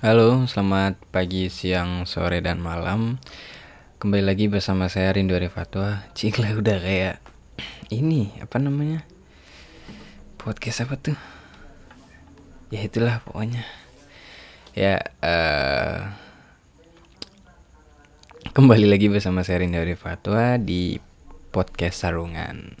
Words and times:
Halo, 0.00 0.48
selamat 0.48 0.96
pagi, 1.12 1.52
siang, 1.52 2.08
sore, 2.08 2.40
dan 2.40 2.56
malam. 2.56 3.20
Kembali 4.00 4.24
lagi 4.24 4.48
bersama 4.48 4.88
saya 4.88 5.12
Rindu 5.12 5.36
Arif 5.36 5.60
Fatwa. 5.60 6.00
Cik 6.16 6.40
lah 6.40 6.56
udah 6.56 6.80
kayak 6.80 7.20
ini 8.00 8.32
apa 8.40 8.56
namanya? 8.56 9.04
Podcast 10.40 10.88
apa 10.88 10.96
tuh? 10.96 11.20
Ya 12.72 12.80
itulah 12.80 13.20
pokoknya. 13.28 13.60
Ya 14.72 15.04
eh 15.20 16.08
kembali 18.56 18.88
lagi 18.88 19.12
bersama 19.12 19.44
saya 19.44 19.60
Rindu 19.60 19.84
Arif 19.84 20.00
Fatwa 20.00 20.56
di 20.56 20.96
podcast 21.52 22.08
Sarungan. 22.08 22.72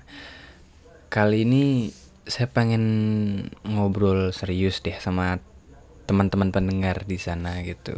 Kali 1.12 1.44
ini 1.44 1.92
saya 2.24 2.48
pengen 2.48 2.80
ngobrol 3.68 4.32
serius 4.32 4.80
deh 4.80 4.96
sama 4.96 5.36
teman-teman 6.10 6.50
pendengar 6.50 7.06
di 7.06 7.22
sana 7.22 7.62
gitu. 7.62 7.94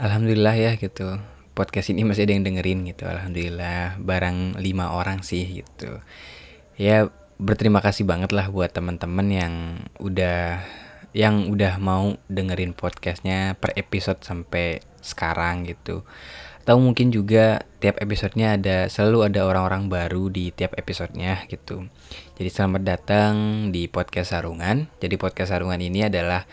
Alhamdulillah 0.00 0.56
ya 0.56 0.72
gitu. 0.80 1.20
Podcast 1.52 1.92
ini 1.92 2.08
masih 2.08 2.24
ada 2.24 2.32
yang 2.32 2.48
dengerin 2.48 2.88
gitu. 2.88 3.04
Alhamdulillah 3.04 4.00
barang 4.00 4.56
lima 4.56 4.96
orang 4.96 5.20
sih 5.20 5.44
gitu. 5.60 6.00
Ya 6.80 7.12
berterima 7.36 7.84
kasih 7.84 8.08
banget 8.08 8.32
lah 8.32 8.48
buat 8.48 8.72
teman-teman 8.72 9.28
yang 9.28 9.54
udah 10.00 10.64
yang 11.12 11.52
udah 11.52 11.76
mau 11.76 12.16
dengerin 12.32 12.72
podcastnya 12.72 13.52
per 13.60 13.76
episode 13.76 14.24
sampai 14.24 14.80
sekarang 15.04 15.68
gitu. 15.68 16.08
Atau 16.64 16.80
mungkin 16.80 17.12
juga 17.12 17.64
tiap 17.84 18.00
episodenya 18.00 18.56
ada 18.56 18.88
selalu 18.88 19.32
ada 19.32 19.44
orang-orang 19.44 19.92
baru 19.92 20.32
di 20.32 20.56
tiap 20.56 20.72
episodenya 20.80 21.44
gitu. 21.52 21.84
Jadi 22.40 22.48
selamat 22.48 22.82
datang 22.84 23.32
di 23.68 23.90
podcast 23.92 24.32
Sarungan. 24.32 24.88
Jadi 25.02 25.20
podcast 25.20 25.52
Sarungan 25.52 25.80
ini 25.82 26.06
adalah 26.06 26.48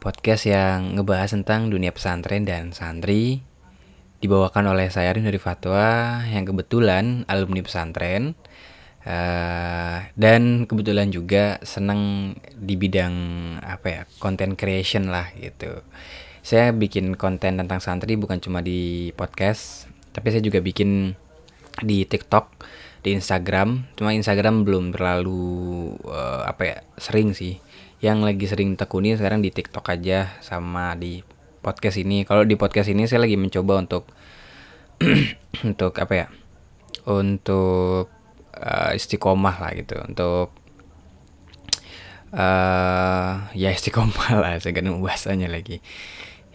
podcast 0.00 0.48
yang 0.48 0.96
ngebahas 0.96 1.36
tentang 1.36 1.68
dunia 1.68 1.92
pesantren 1.92 2.48
dan 2.48 2.72
santri 2.72 3.44
dibawakan 4.24 4.72
oleh 4.72 4.88
saya 4.88 5.12
Rin 5.12 5.28
dari 5.28 5.36
Fatwa 5.36 6.20
yang 6.24 6.48
kebetulan 6.48 7.28
alumni 7.28 7.60
pesantren 7.60 8.32
uh, 9.04 10.08
dan 10.16 10.64
kebetulan 10.64 11.12
juga 11.12 11.60
senang 11.60 12.32
di 12.56 12.80
bidang 12.80 13.14
apa 13.60 13.86
ya 13.92 14.02
content 14.16 14.56
creation 14.56 15.12
lah 15.12 15.28
gitu. 15.36 15.84
Saya 16.40 16.72
bikin 16.72 17.20
konten 17.20 17.60
tentang 17.60 17.84
santri 17.84 18.16
bukan 18.16 18.40
cuma 18.40 18.64
di 18.64 19.12
podcast 19.12 19.84
tapi 20.16 20.32
saya 20.32 20.40
juga 20.40 20.64
bikin 20.64 21.12
di 21.84 22.08
TikTok 22.08 22.64
di 23.04 23.12
Instagram. 23.12 23.84
Cuma 24.00 24.16
Instagram 24.16 24.64
belum 24.64 24.96
terlalu 24.96 25.44
uh, 26.08 26.48
apa 26.48 26.62
ya 26.64 26.76
sering 26.96 27.36
sih 27.36 27.60
yang 28.00 28.24
lagi 28.24 28.48
sering 28.48 28.80
tekuni 28.80 29.12
sekarang 29.12 29.44
di 29.44 29.52
TikTok 29.52 29.84
aja 29.92 30.32
sama 30.40 30.96
di 30.96 31.20
podcast 31.60 32.00
ini. 32.00 32.24
Kalau 32.24 32.48
di 32.48 32.56
podcast 32.56 32.88
ini 32.88 33.04
saya 33.04 33.28
lagi 33.28 33.36
mencoba 33.36 33.76
untuk 33.76 34.08
untuk 35.68 35.92
apa 36.00 36.14
ya? 36.16 36.26
Untuk 37.04 38.08
uh, 38.56 38.90
istiqomah 38.96 39.56
lah 39.60 39.70
gitu. 39.76 40.00
Untuk 40.00 40.48
uh, 42.32 43.32
ya 43.52 43.68
istiqomah 43.68 44.28
lah 44.42 44.56
saya 44.56 44.72
kan 44.72 44.88
bahasanya 45.04 45.52
lagi. 45.52 45.84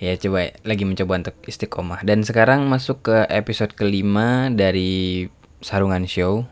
Ya 0.01 0.17
coba 0.17 0.51
lagi 0.65 0.83
mencoba 0.83 1.23
untuk 1.23 1.37
istiqomah 1.45 2.03
dan 2.03 2.25
sekarang 2.25 2.67
masuk 2.67 3.07
ke 3.07 3.17
episode 3.31 3.71
kelima 3.77 4.49
dari 4.49 5.29
Sarungan 5.61 6.09
Show. 6.09 6.49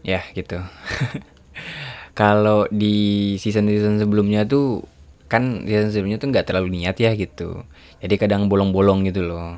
Ya 0.00 0.24
gitu. 0.32 0.58
kalau 2.12 2.68
di 2.68 3.34
season-season 3.40 3.96
sebelumnya 3.96 4.44
tuh 4.44 4.84
kan 5.32 5.64
season 5.64 5.88
sebelumnya 5.88 6.20
tuh 6.20 6.28
nggak 6.28 6.44
terlalu 6.44 6.80
niat 6.80 6.96
ya 7.00 7.16
gitu. 7.16 7.64
Jadi 8.04 8.14
kadang 8.20 8.52
bolong-bolong 8.52 9.08
gitu 9.08 9.24
loh. 9.24 9.56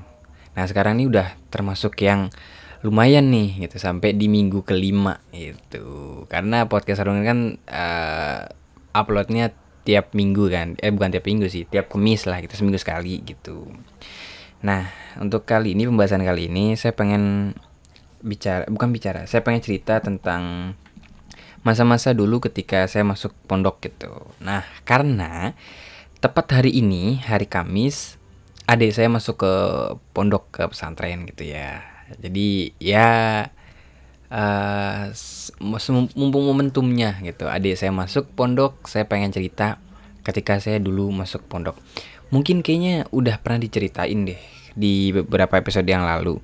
Nah 0.55 0.65
sekarang 0.71 1.03
ini 1.03 1.11
udah 1.11 1.35
termasuk 1.51 1.99
yang 1.99 2.31
lumayan 2.87 3.33
nih 3.33 3.67
gitu 3.67 3.81
sampai 3.81 4.15
di 4.15 4.29
minggu 4.29 4.61
kelima 4.63 5.17
itu 5.33 6.21
karena 6.29 6.69
podcast 6.69 7.01
sarungan 7.01 7.25
kan 7.25 7.39
uh, 7.73 8.45
uploadnya 8.95 9.51
tiap 9.83 10.15
minggu 10.15 10.47
kan. 10.47 10.79
Eh 10.79 10.95
bukan 10.95 11.11
tiap 11.11 11.27
minggu 11.27 11.51
sih 11.51 11.67
tiap 11.67 11.91
kemis 11.91 12.31
lah 12.31 12.39
gitu 12.39 12.55
seminggu 12.55 12.79
sekali 12.79 13.19
gitu. 13.27 13.67
Nah 14.63 14.95
untuk 15.19 15.43
kali 15.43 15.75
ini 15.75 15.91
pembahasan 15.91 16.23
kali 16.23 16.47
ini 16.47 16.79
saya 16.79 16.95
pengen 16.95 17.57
bicara 18.25 18.65
bukan 18.71 18.89
bicara 18.89 19.29
saya 19.29 19.45
pengen 19.45 19.61
cerita 19.61 20.01
tentang 20.01 20.73
masa-masa 21.65 22.13
dulu 22.13 22.45
ketika 22.45 22.85
saya 22.87 23.03
masuk 23.03 23.33
pondok 23.49 23.81
gitu. 23.83 24.13
Nah, 24.45 24.63
karena 24.85 25.57
tepat 26.21 26.61
hari 26.61 26.77
ini, 26.77 27.25
hari 27.25 27.49
Kamis, 27.49 28.21
adik 28.69 28.93
saya 28.93 29.09
masuk 29.09 29.41
ke 29.41 29.55
pondok 30.13 30.53
ke 30.53 30.63
pesantren 30.69 31.25
gitu 31.25 31.49
ya. 31.49 31.81
Jadi 32.21 32.77
ya 32.77 33.09
uh, 34.29 35.05
mumpung 36.15 36.45
momentumnya 36.45 37.17
gitu. 37.25 37.49
Adik 37.49 37.81
saya 37.81 37.91
masuk 37.91 38.29
pondok, 38.37 38.85
saya 38.85 39.09
pengen 39.09 39.33
cerita 39.33 39.81
ketika 40.25 40.61
saya 40.61 40.77
dulu 40.81 41.09
masuk 41.13 41.45
pondok. 41.49 41.81
Mungkin 42.29 42.61
kayaknya 42.61 43.09
udah 43.09 43.41
pernah 43.41 43.61
diceritain 43.61 44.29
deh 44.29 44.41
di 44.77 45.13
beberapa 45.17 45.57
episode 45.57 45.89
yang 45.89 46.05
lalu. 46.05 46.41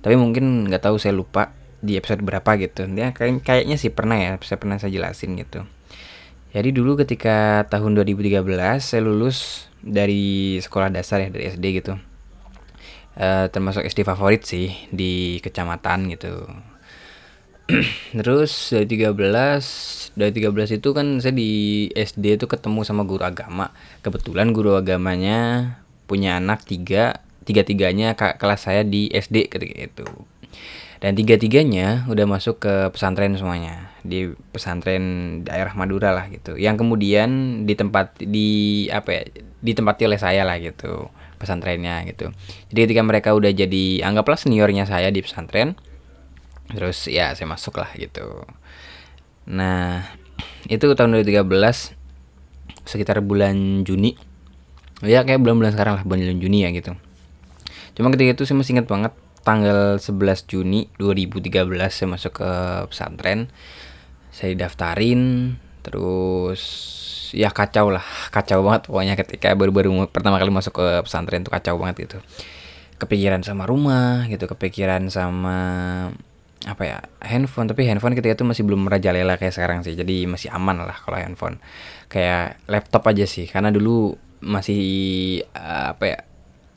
Tapi 0.00 0.14
mungkin 0.16 0.70
nggak 0.70 0.90
tahu 0.90 0.96
saya 0.96 1.12
lupa 1.12 1.59
di 1.80 1.96
episode 1.96 2.20
berapa 2.20 2.56
gitu. 2.60 2.86
Dia 2.92 3.12
kayak 3.16 3.44
kayaknya 3.44 3.76
sih 3.80 3.90
pernah 3.92 4.16
ya 4.16 4.36
saya 4.40 4.58
pernah 4.60 4.76
saya 4.76 4.92
jelasin 4.92 5.36
gitu. 5.40 5.64
Jadi 6.50 6.68
dulu 6.74 6.98
ketika 6.98 7.64
tahun 7.70 7.94
2013 8.02 8.42
saya 8.82 9.02
lulus 9.02 9.70
dari 9.80 10.58
sekolah 10.60 10.92
dasar 10.92 11.24
ya 11.24 11.28
dari 11.32 11.48
SD 11.48 11.64
gitu. 11.82 11.96
Uh, 13.20 13.50
termasuk 13.50 13.82
SD 13.84 14.06
favorit 14.06 14.46
sih 14.46 14.70
di 14.90 15.38
kecamatan 15.42 16.10
gitu. 16.14 16.46
Terus 18.18 18.74
dari 18.74 18.86
13 18.86 20.18
dari 20.18 20.32
13 20.34 20.78
itu 20.82 20.88
kan 20.90 21.22
saya 21.22 21.34
di 21.34 21.86
SD 21.94 22.42
itu 22.42 22.46
ketemu 22.50 22.82
sama 22.82 23.06
guru 23.06 23.22
agama. 23.22 23.70
Kebetulan 24.02 24.50
guru 24.50 24.74
agamanya 24.74 25.74
punya 26.10 26.42
anak 26.42 26.66
tiga 26.66 27.22
tiga 27.46 27.62
tiganya 27.62 28.18
kelas 28.18 28.66
saya 28.66 28.82
di 28.82 29.06
SD 29.10 29.50
ketika 29.50 29.78
itu 29.86 30.06
dan 31.00 31.16
tiga-tiganya 31.16 32.04
udah 32.12 32.28
masuk 32.28 32.60
ke 32.60 32.74
pesantren 32.92 33.32
semuanya. 33.32 33.88
Di 34.04 34.32
pesantren 34.52 35.40
daerah 35.48 35.72
Madura 35.72 36.12
lah 36.12 36.28
gitu. 36.28 36.60
Yang 36.60 36.84
kemudian 36.84 37.64
di 37.64 37.72
tempat 37.72 38.20
di 38.20 38.84
apa 38.92 39.08
ya 39.16 39.22
ditempati 39.64 40.04
oleh 40.04 40.20
saya 40.20 40.44
lah 40.44 40.60
gitu 40.60 41.08
pesantrennya 41.40 42.04
gitu. 42.04 42.28
Jadi 42.68 42.78
ketika 42.84 43.00
mereka 43.00 43.32
udah 43.32 43.48
jadi 43.48 44.04
anggaplah 44.04 44.36
seniornya 44.36 44.84
saya 44.84 45.08
di 45.08 45.24
pesantren 45.24 45.72
terus 46.68 47.08
ya 47.08 47.32
saya 47.32 47.48
masuk 47.48 47.80
lah 47.80 47.88
gitu. 47.96 48.44
Nah 49.48 50.04
itu 50.68 50.84
tahun 50.84 51.16
2013 51.24 51.48
sekitar 52.84 53.24
bulan 53.24 53.88
Juni. 53.88 54.20
Ya 55.00 55.24
kayak 55.24 55.40
bulan-bulan 55.40 55.72
sekarang 55.72 55.94
lah 55.96 56.04
bulan 56.04 56.36
Juni 56.36 56.68
ya 56.68 56.68
gitu. 56.76 56.92
Cuma 57.96 58.12
ketika 58.12 58.36
itu 58.36 58.44
saya 58.44 58.60
masih 58.60 58.76
ingat 58.76 58.84
banget 58.84 59.12
tanggal 59.42 59.96
11 59.96 60.50
Juni 60.50 60.88
2013 61.00 61.66
saya 61.88 62.08
masuk 62.08 62.42
ke 62.44 62.52
pesantren. 62.88 63.48
Saya 64.30 64.54
daftarin 64.54 65.54
terus 65.80 66.62
ya 67.32 67.48
kacau 67.54 67.88
lah 67.88 68.04
kacau 68.34 68.60
banget 68.60 68.90
pokoknya 68.90 69.14
ketika 69.16 69.54
baru-baru 69.56 70.10
pertama 70.10 70.36
kali 70.36 70.52
masuk 70.52 70.76
ke 70.76 70.86
pesantren 71.06 71.42
tuh 71.42 71.52
kacau 71.52 71.80
banget 71.80 72.08
gitu. 72.08 72.18
Kepikiran 73.00 73.40
sama 73.40 73.64
rumah 73.64 74.28
gitu 74.28 74.44
kepikiran 74.44 75.08
sama 75.08 75.58
apa 76.68 76.82
ya 76.84 76.98
handphone. 77.24 77.72
Tapi 77.72 77.88
handphone 77.88 78.12
ketika 78.12 78.40
itu 78.40 78.44
masih 78.44 78.62
belum 78.68 78.86
merajalela 78.86 79.40
kayak 79.40 79.56
sekarang 79.56 79.80
sih 79.80 79.96
jadi 79.96 80.28
masih 80.28 80.52
aman 80.52 80.84
lah 80.84 80.96
kalau 81.00 81.16
handphone. 81.16 81.58
Kayak 82.12 82.60
laptop 82.68 83.08
aja 83.08 83.24
sih 83.24 83.48
karena 83.48 83.72
dulu 83.72 84.14
masih 84.40 84.82
uh, 85.52 85.92
apa 85.96 86.04
ya 86.08 86.18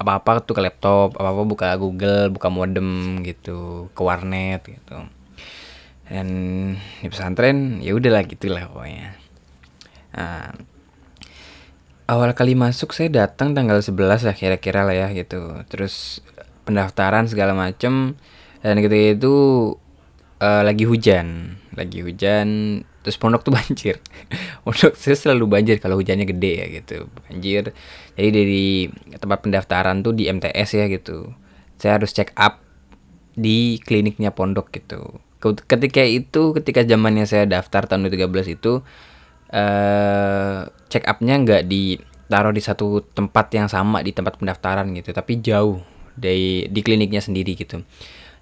apa-apa 0.04 0.44
tuh 0.44 0.54
ke 0.54 0.62
laptop 0.62 1.16
apa-apa 1.16 1.42
buka 1.48 1.68
Google 1.80 2.30
buka 2.30 2.52
modem 2.52 3.20
gitu 3.24 3.88
ke 3.96 4.02
warnet 4.04 4.62
gitu. 4.68 5.08
Dan 6.06 6.28
di 7.00 7.08
pesantren 7.08 7.80
ya 7.80 7.96
udahlah 7.96 8.28
gitulah 8.28 8.68
pokoknya. 8.68 9.16
Nah, 10.14 10.52
awal 12.12 12.36
kali 12.36 12.54
masuk 12.54 12.92
saya 12.92 13.10
datang 13.10 13.56
tanggal 13.56 13.80
11 13.80 14.28
lah 14.28 14.36
kira-kira 14.36 14.84
lah 14.84 14.94
ya 14.94 15.08
gitu. 15.16 15.64
Terus 15.72 16.20
pendaftaran 16.68 17.26
segala 17.32 17.56
macem. 17.56 18.20
Dan 18.64 18.80
ketika 18.80 19.20
itu 19.20 19.36
uh, 20.44 20.62
lagi 20.64 20.84
hujan 20.84 21.60
lagi 21.74 22.06
hujan 22.06 22.48
terus 23.04 23.20
pondok 23.20 23.44
tuh 23.46 23.54
banjir. 23.60 24.00
Pondok 24.64 24.96
saya 24.96 25.14
selalu 25.20 25.46
banjir 25.46 25.78
kalau 25.78 26.00
hujannya 26.00 26.26
gede 26.26 26.52
ya 26.58 26.68
gitu. 26.72 26.98
Banjir. 27.30 27.64
Jadi 28.16 28.30
dari 28.32 28.68
tempat 29.20 29.44
pendaftaran 29.44 30.02
tuh 30.02 30.16
di 30.16 30.32
MTS 30.32 30.70
ya 30.80 30.86
gitu. 30.88 31.36
Saya 31.78 32.00
harus 32.00 32.16
check 32.16 32.32
up 32.40 32.64
di 33.36 33.78
kliniknya 33.84 34.32
pondok 34.32 34.72
gitu. 34.72 35.20
Ketika 35.44 36.00
itu 36.08 36.56
ketika 36.56 36.88
zamannya 36.88 37.28
saya 37.28 37.44
daftar 37.44 37.84
tahun 37.84 38.08
2013 38.08 38.56
itu 38.56 38.80
uh, 39.52 40.60
check 40.88 41.04
upnya 41.04 41.36
nggak 41.44 41.68
di 41.68 42.00
taruh 42.32 42.56
di 42.56 42.64
satu 42.64 43.04
tempat 43.12 43.52
yang 43.52 43.68
sama 43.68 44.00
di 44.00 44.16
tempat 44.16 44.40
pendaftaran 44.40 44.88
gitu. 44.96 45.12
Tapi 45.12 45.44
jauh 45.44 45.84
dari 46.16 46.72
di 46.72 46.80
kliniknya 46.80 47.20
sendiri 47.20 47.60
gitu. 47.60 47.84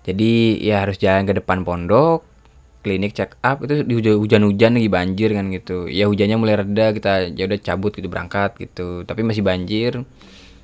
Jadi 0.02 0.62
ya 0.62 0.86
harus 0.86 0.98
jalan 0.98 1.30
ke 1.30 1.34
depan 1.42 1.62
pondok 1.62 2.31
klinik 2.81 3.13
check 3.13 3.38
up 3.45 3.62
itu 3.63 3.86
di 3.86 3.94
hujan-hujan 3.98 4.78
lagi 4.78 4.89
banjir 4.89 5.30
kan 5.38 5.48
gitu. 5.54 5.88
Ya 5.88 6.10
hujannya 6.10 6.38
mulai 6.38 6.60
reda 6.62 6.92
kita 6.92 7.31
ya 7.33 7.45
udah 7.45 7.60
cabut 7.62 7.94
gitu 7.94 8.10
berangkat 8.10 8.57
gitu. 8.57 9.06
Tapi 9.06 9.22
masih 9.22 9.45
banjir 9.45 10.04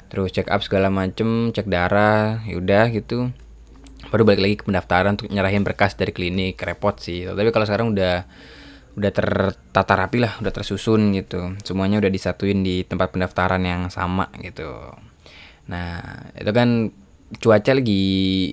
terus 0.08 0.32
check 0.32 0.48
up 0.48 0.64
segala 0.64 0.88
macem 0.88 1.54
cek 1.54 1.70
darah 1.70 2.42
ya 2.50 2.58
udah 2.58 2.90
gitu. 2.92 3.30
Baru 4.08 4.24
balik 4.24 4.42
lagi 4.42 4.56
ke 4.60 4.64
pendaftaran 4.66 5.20
untuk 5.20 5.30
nyerahin 5.30 5.62
berkas 5.68 5.94
dari 5.96 6.12
klinik 6.12 6.58
repot 6.62 6.98
sih. 6.98 7.28
Tapi 7.28 7.50
kalau 7.54 7.66
sekarang 7.70 7.94
udah 7.94 8.26
udah 8.98 9.12
tertata 9.14 9.94
rapi 9.94 10.18
lah 10.18 10.42
udah 10.42 10.50
tersusun 10.50 11.14
gitu. 11.14 11.54
Semuanya 11.62 12.02
udah 12.02 12.10
disatuin 12.10 12.66
di 12.66 12.82
tempat 12.82 13.14
pendaftaran 13.14 13.62
yang 13.62 13.94
sama 13.94 14.34
gitu. 14.42 14.74
Nah 15.70 16.02
itu 16.34 16.52
kan 16.56 16.90
cuaca 17.28 17.76
lagi 17.76 18.04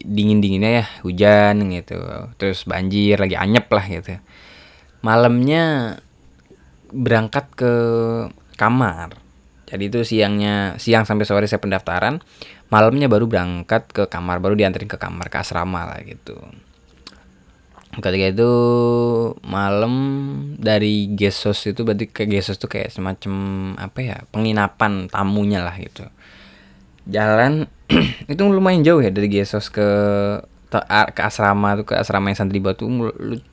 dingin 0.02 0.42
dinginnya 0.42 0.82
ya 0.82 0.86
hujan 1.06 1.70
gitu. 1.70 1.98
Terus 2.38 2.66
banjir 2.66 3.22
lagi 3.22 3.38
anyep 3.38 3.70
lah 3.70 3.84
gitu. 3.86 4.18
Malamnya 5.06 5.96
berangkat 6.90 7.46
ke 7.54 7.72
kamar. 8.58 9.14
Jadi 9.70 9.90
itu 9.90 10.00
siangnya 10.02 10.78
siang 10.78 11.06
sampai 11.06 11.26
sore 11.26 11.46
saya 11.46 11.62
pendaftaran. 11.62 12.18
Malamnya 12.70 13.06
baru 13.06 13.30
berangkat 13.30 13.94
ke 13.94 14.02
kamar 14.10 14.42
baru 14.42 14.58
dianterin 14.58 14.90
ke 14.90 14.98
kamar 14.98 15.30
ke 15.30 15.38
asrama 15.38 15.86
lah 15.86 16.02
gitu. 16.02 16.34
Ketika 17.94 18.26
itu 18.26 18.52
malam 19.46 19.94
dari 20.58 21.14
Gesos 21.14 21.62
itu 21.70 21.86
berarti 21.86 22.10
ke 22.10 22.26
Gesos 22.26 22.58
tuh 22.58 22.66
kayak 22.66 22.90
semacam 22.90 23.34
apa 23.78 23.98
ya 24.02 24.16
penginapan 24.34 25.06
tamunya 25.06 25.62
lah 25.62 25.78
gitu 25.78 26.02
jalan 27.08 27.68
itu 28.32 28.42
lumayan 28.44 28.84
jauh 28.84 29.00
ya 29.00 29.12
dari 29.12 29.28
Gesos 29.28 29.68
ke 29.68 29.88
ke 31.14 31.22
asrama 31.22 31.78
tuh 31.78 31.86
ke 31.86 31.94
asrama 31.94 32.34
yang 32.34 32.38
santri 32.38 32.58
batu 32.58 32.90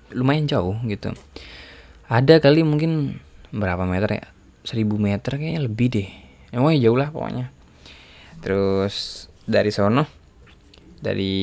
lumayan 0.10 0.50
jauh 0.50 0.74
gitu. 0.90 1.14
Ada 2.10 2.42
kali 2.42 2.66
mungkin 2.66 3.22
berapa 3.54 3.86
meter 3.86 4.20
ya 4.20 4.26
seribu 4.66 4.98
meter 4.98 5.38
kayaknya 5.38 5.62
lebih 5.62 5.88
deh. 5.94 6.10
Emang 6.50 6.74
jauh 6.82 6.98
lah 6.98 7.14
pokoknya. 7.14 7.54
Terus 8.42 9.28
dari 9.46 9.70
sono 9.70 10.10
dari 11.02 11.36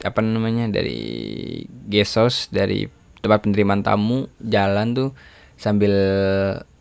apa 0.00 0.20
namanya 0.24 0.68
dari 0.68 1.64
Gesos 1.88 2.52
dari 2.52 2.88
tempat 3.20 3.44
penerimaan 3.44 3.84
tamu 3.84 4.28
jalan 4.40 4.92
tuh 4.94 5.10
sambil 5.58 5.92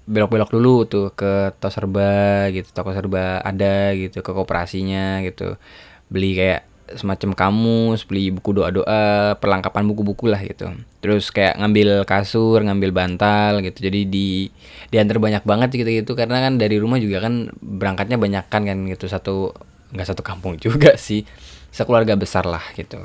belok-belok 0.08 0.50
dulu 0.56 0.88
tuh 0.88 1.12
ke 1.12 1.52
toko 1.60 1.70
serba 1.70 2.48
gitu 2.56 2.72
toko 2.72 2.96
serba 2.96 3.44
ada 3.44 3.92
gitu 3.92 4.24
ke 4.24 4.32
kooperasinya 4.32 5.20
gitu. 5.28 5.60
Beli 6.08 6.32
kayak 6.40 6.62
semacam 6.96 7.36
kamus 7.36 8.08
beli 8.08 8.32
buku 8.32 8.56
doa-doa 8.56 9.36
perlengkapan 9.44 9.84
buku-buku 9.92 10.32
lah 10.32 10.40
gitu. 10.40 10.72
Terus 11.04 11.28
kayak 11.36 11.60
ngambil 11.60 12.08
kasur 12.08 12.64
ngambil 12.64 12.96
bantal 12.96 13.60
gitu. 13.60 13.92
Jadi 13.92 14.08
di 14.08 14.48
diantar 14.88 15.20
banyak 15.20 15.44
banget 15.44 15.76
gitu 15.76 15.90
gitu 15.92 16.12
karena 16.16 16.40
kan 16.40 16.56
dari 16.56 16.80
rumah 16.80 17.04
juga 17.04 17.28
kan 17.28 17.52
berangkatnya 17.60 18.16
banyak 18.16 18.46
kan 18.48 18.64
kan 18.64 18.88
gitu. 18.88 19.12
Satu 19.12 19.52
nggak 19.92 20.08
satu 20.08 20.24
kampung 20.24 20.56
juga 20.64 20.96
sih. 20.96 21.28
Sekeluarga 21.76 22.16
besar 22.16 22.48
lah 22.48 22.64
gitu. 22.80 23.04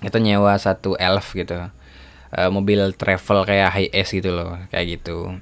Itu 0.00 0.16
nyewa 0.16 0.56
satu 0.56 0.96
elf 0.96 1.36
gitu. 1.36 1.68
Uh, 2.32 2.48
mobil 2.48 2.80
travel 2.96 3.44
kayak 3.44 3.68
high 3.76 3.92
s 3.92 4.16
gitu 4.16 4.32
loh 4.32 4.56
kayak 4.72 4.96
gitu 4.96 5.36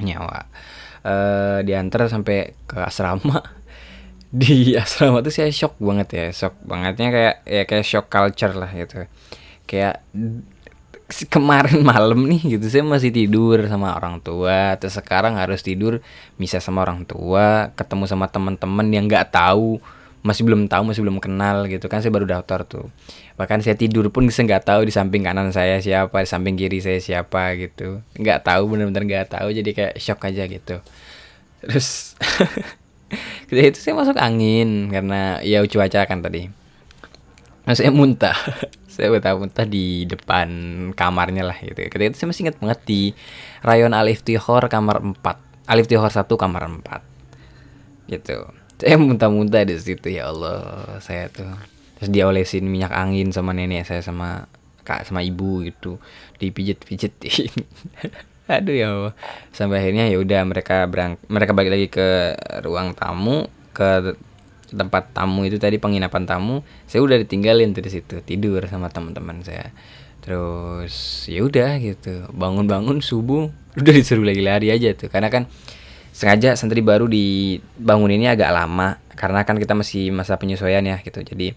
nyawa. 0.00 0.48
Uh, 1.06 1.58
diantar 1.62 2.10
sampai 2.10 2.56
ke 2.66 2.78
asrama. 2.82 3.42
Di 4.36 4.74
asrama 4.74 5.22
tuh 5.22 5.32
saya 5.32 5.48
shock 5.54 5.78
banget 5.78 6.08
ya 6.12 6.26
shock 6.34 6.58
bangetnya 6.66 7.08
kayak 7.14 7.36
ya 7.46 7.62
kayak 7.64 7.86
shock 7.86 8.06
culture 8.10 8.52
lah 8.52 8.70
gitu. 8.74 9.06
Kayak 9.64 10.02
kemarin 11.30 11.86
malam 11.90 12.26
nih 12.26 12.58
gitu 12.58 12.66
saya 12.66 12.82
masih 12.82 13.14
tidur 13.14 13.62
sama 13.70 13.94
orang 13.94 14.18
tua 14.18 14.74
terus 14.76 14.98
sekarang 14.98 15.38
harus 15.38 15.62
tidur 15.62 16.02
bisa 16.34 16.58
sama 16.58 16.82
orang 16.82 17.06
tua 17.06 17.70
ketemu 17.78 18.04
sama 18.10 18.26
teman-teman 18.26 18.86
yang 18.90 19.06
nggak 19.06 19.30
tahu 19.30 19.78
masih 20.26 20.42
belum 20.42 20.66
tahu 20.66 20.90
masih 20.90 21.06
belum 21.06 21.22
kenal 21.22 21.70
gitu 21.70 21.86
kan 21.86 22.02
saya 22.02 22.10
baru 22.10 22.26
daftar 22.26 22.66
tuh. 22.66 22.90
Bahkan 23.38 23.62
saya 23.62 23.78
tidur 23.78 24.10
pun 24.10 24.26
saya 24.26 24.50
nggak 24.50 24.66
tahu 24.66 24.80
di 24.82 24.90
samping 24.90 25.22
kanan 25.22 25.54
saya 25.54 25.78
siapa 25.78 26.26
di 26.26 26.28
samping 26.28 26.58
kiri 26.58 26.82
saya 26.82 26.98
siapa 26.98 27.54
gitu. 27.54 28.02
Nggak 28.18 28.42
tahu 28.42 28.74
benar-benar 28.74 29.06
nggak 29.06 29.38
tahu 29.38 29.54
jadi 29.54 29.70
kayak 29.70 29.94
shock 30.02 30.26
aja 30.26 30.50
gitu. 30.50 30.82
Terus 31.62 32.18
ketika 33.48 33.66
itu 33.70 33.78
saya 33.78 33.94
masuk 33.94 34.18
angin 34.18 34.90
karena 34.90 35.38
ya 35.46 35.62
cuaca 35.62 36.02
kan 36.10 36.18
tadi. 36.18 36.50
Nah, 37.66 37.74
saya 37.74 37.90
muntah. 37.90 38.34
Saya 38.96 39.12
muntah-muntah 39.12 39.68
di 39.68 40.08
depan 40.08 40.48
kamarnya 40.96 41.44
lah 41.44 41.60
gitu. 41.60 41.76
Ketika 41.76 42.00
itu 42.00 42.16
saya 42.16 42.32
masih 42.32 42.48
ingat 42.48 42.56
banget 42.56 42.80
di 42.88 43.00
rayon 43.60 43.92
Alif 43.92 44.24
Tihor 44.24 44.72
kamar 44.72 45.04
4 45.04 45.20
Alif 45.68 45.84
Tihor 45.84 46.08
1 46.08 46.24
kamar 46.24 46.64
4 46.64 47.04
gitu 48.08 48.48
saya 48.80 48.96
muntah-muntah 49.00 49.64
di 49.64 49.76
situ 49.78 50.08
ya 50.12 50.28
Allah. 50.30 50.98
Saya 51.00 51.28
tuh 51.32 51.48
terus 51.96 52.12
dia 52.12 52.28
olesin 52.28 52.68
minyak 52.68 52.92
angin 52.92 53.32
sama 53.32 53.56
nenek 53.56 53.88
saya 53.88 54.04
sama 54.04 54.48
kak 54.84 55.08
sama 55.08 55.24
ibu 55.24 55.64
gitu. 55.64 55.96
Dipijet-pijetin 56.38 57.52
aduh 58.46 58.76
ya 58.78 58.86
Allah. 58.94 59.14
sampai 59.50 59.82
akhirnya 59.82 60.06
ya 60.06 60.22
udah 60.22 60.46
mereka 60.46 60.86
berang 60.86 61.18
mereka 61.26 61.50
balik 61.50 61.74
lagi 61.74 61.86
ke 61.90 62.38
ruang 62.62 62.94
tamu 62.94 63.50
ke 63.74 64.14
tempat 64.70 65.10
tamu 65.10 65.46
itu 65.46 65.58
tadi 65.58 65.78
penginapan 65.78 66.26
tamu. 66.26 66.62
Saya 66.86 67.02
udah 67.02 67.18
ditinggalin 67.22 67.74
tuh 67.74 67.82
di 67.82 67.90
situ 67.90 68.22
tidur 68.22 68.62
sama 68.66 68.90
teman-teman 68.90 69.42
saya. 69.42 69.70
Terus 70.22 71.26
ya 71.30 71.46
udah 71.46 71.78
gitu. 71.78 72.26
Bangun-bangun 72.34 72.98
subuh 72.98 73.50
udah 73.78 73.92
disuruh 73.94 74.26
lagi 74.26 74.42
lari 74.42 74.68
aja 74.74 74.90
tuh. 74.98 75.06
Karena 75.06 75.30
kan 75.30 75.46
sengaja 76.16 76.56
santri 76.56 76.80
baru 76.80 77.04
dibangun 77.04 78.08
ini 78.08 78.24
agak 78.24 78.48
lama 78.48 78.96
karena 79.12 79.44
kan 79.44 79.60
kita 79.60 79.76
masih 79.76 80.08
masa 80.16 80.40
penyesuaian 80.40 80.80
ya 80.80 80.96
gitu. 81.04 81.20
Jadi 81.20 81.52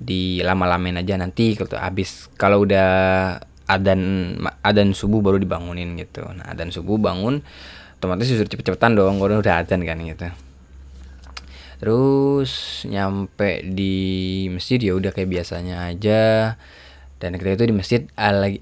di 0.00 0.42
lama-lamain 0.42 0.98
aja 0.98 1.14
nanti 1.14 1.54
kalau 1.54 1.78
habis 1.78 2.26
kalau 2.34 2.66
udah 2.66 3.38
adan 3.70 4.34
adan 4.66 4.90
subuh 4.98 5.22
baru 5.22 5.38
dibangunin 5.38 5.94
gitu. 5.94 6.26
Nah 6.26 6.50
adan 6.50 6.74
subuh 6.74 6.98
bangun 6.98 7.38
otomatis 8.02 8.26
disuruh 8.26 8.50
cepet-cepetan 8.50 8.98
dong 8.98 9.22
kalau 9.22 9.38
udah 9.38 9.62
adan 9.62 9.86
kan 9.86 10.02
gitu. 10.02 10.26
Terus 11.78 12.82
nyampe 12.90 13.62
di 13.62 13.94
masjid 14.50 14.82
ya 14.82 14.98
udah 14.98 15.14
kayak 15.14 15.30
biasanya 15.30 15.86
aja. 15.86 16.58
Dan 17.22 17.38
ketika 17.38 17.62
itu 17.62 17.66
di 17.70 17.76
masjid 17.78 18.00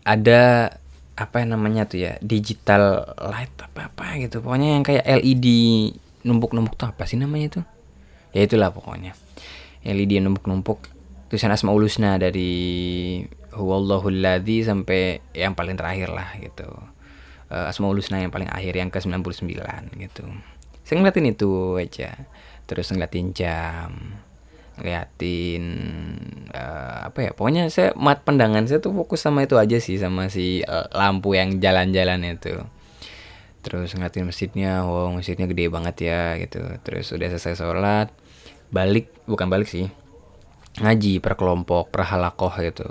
ada 0.04 0.76
apa 1.18 1.42
yang 1.42 1.58
namanya 1.58 1.90
tuh 1.90 1.98
ya 2.06 2.14
digital 2.22 3.02
light 3.18 3.50
apa 3.58 3.90
apa 3.90 4.14
gitu. 4.22 4.38
Pokoknya 4.38 4.78
yang 4.78 4.86
kayak 4.86 5.02
LED 5.02 5.46
numpuk-numpuk 6.22 6.78
tuh 6.78 6.86
apa 6.94 7.02
sih 7.10 7.18
namanya 7.18 7.60
tuh? 7.60 7.64
Ya 8.30 8.46
itulah 8.46 8.70
pokoknya. 8.70 9.18
LED 9.82 10.22
numpuk-numpuk. 10.22 10.86
Tulisan 11.28 11.52
asma 11.52 11.74
ulusna 11.74 12.16
dari 12.16 13.20
huwallahul 13.52 14.22
ladzi 14.22 14.64
sampai 14.64 15.20
yang 15.34 15.58
paling 15.58 15.74
terakhir 15.74 16.14
lah 16.14 16.38
gitu. 16.38 16.70
Uh, 17.50 17.68
asma 17.68 17.90
ulusna 17.90 18.22
yang 18.22 18.30
paling 18.30 18.48
akhir 18.48 18.78
yang 18.78 18.88
ke 18.88 19.02
99 19.02 19.42
gitu. 19.98 20.24
Saya 20.86 20.96
ngeliatin 21.02 21.34
itu 21.34 21.76
aja. 21.76 22.14
Terus 22.64 22.94
ngeliatin 22.94 23.34
jam 23.34 23.90
ngeliatin 24.78 25.64
uh, 26.54 26.87
apa 27.08 27.18
ya 27.24 27.30
pokoknya 27.32 27.72
saya 27.72 27.96
mat 27.96 28.22
pandangan 28.22 28.68
saya 28.68 28.78
tuh 28.78 28.92
fokus 28.92 29.24
sama 29.24 29.44
itu 29.48 29.56
aja 29.56 29.80
sih 29.80 29.96
sama 29.96 30.28
si 30.28 30.60
uh, 30.62 30.86
lampu 30.92 31.34
yang 31.34 31.56
jalan-jalan 31.58 32.20
itu. 32.28 32.60
Terus 33.64 33.92
ngeliatin 33.96 34.28
masjidnya 34.28 34.86
wow 34.86 35.10
masjidnya 35.12 35.48
gede 35.50 35.72
banget 35.72 35.96
ya 36.08 36.36
gitu. 36.38 36.60
Terus 36.84 37.10
udah 37.10 37.28
selesai 37.32 37.58
sholat 37.58 38.08
balik 38.68 39.08
bukan 39.24 39.48
balik 39.48 39.68
sih 39.68 39.88
ngaji 40.78 41.24
per 41.24 41.34
kelompok 41.34 41.90
per 41.90 42.06
halakoh 42.06 42.52
gitu. 42.60 42.86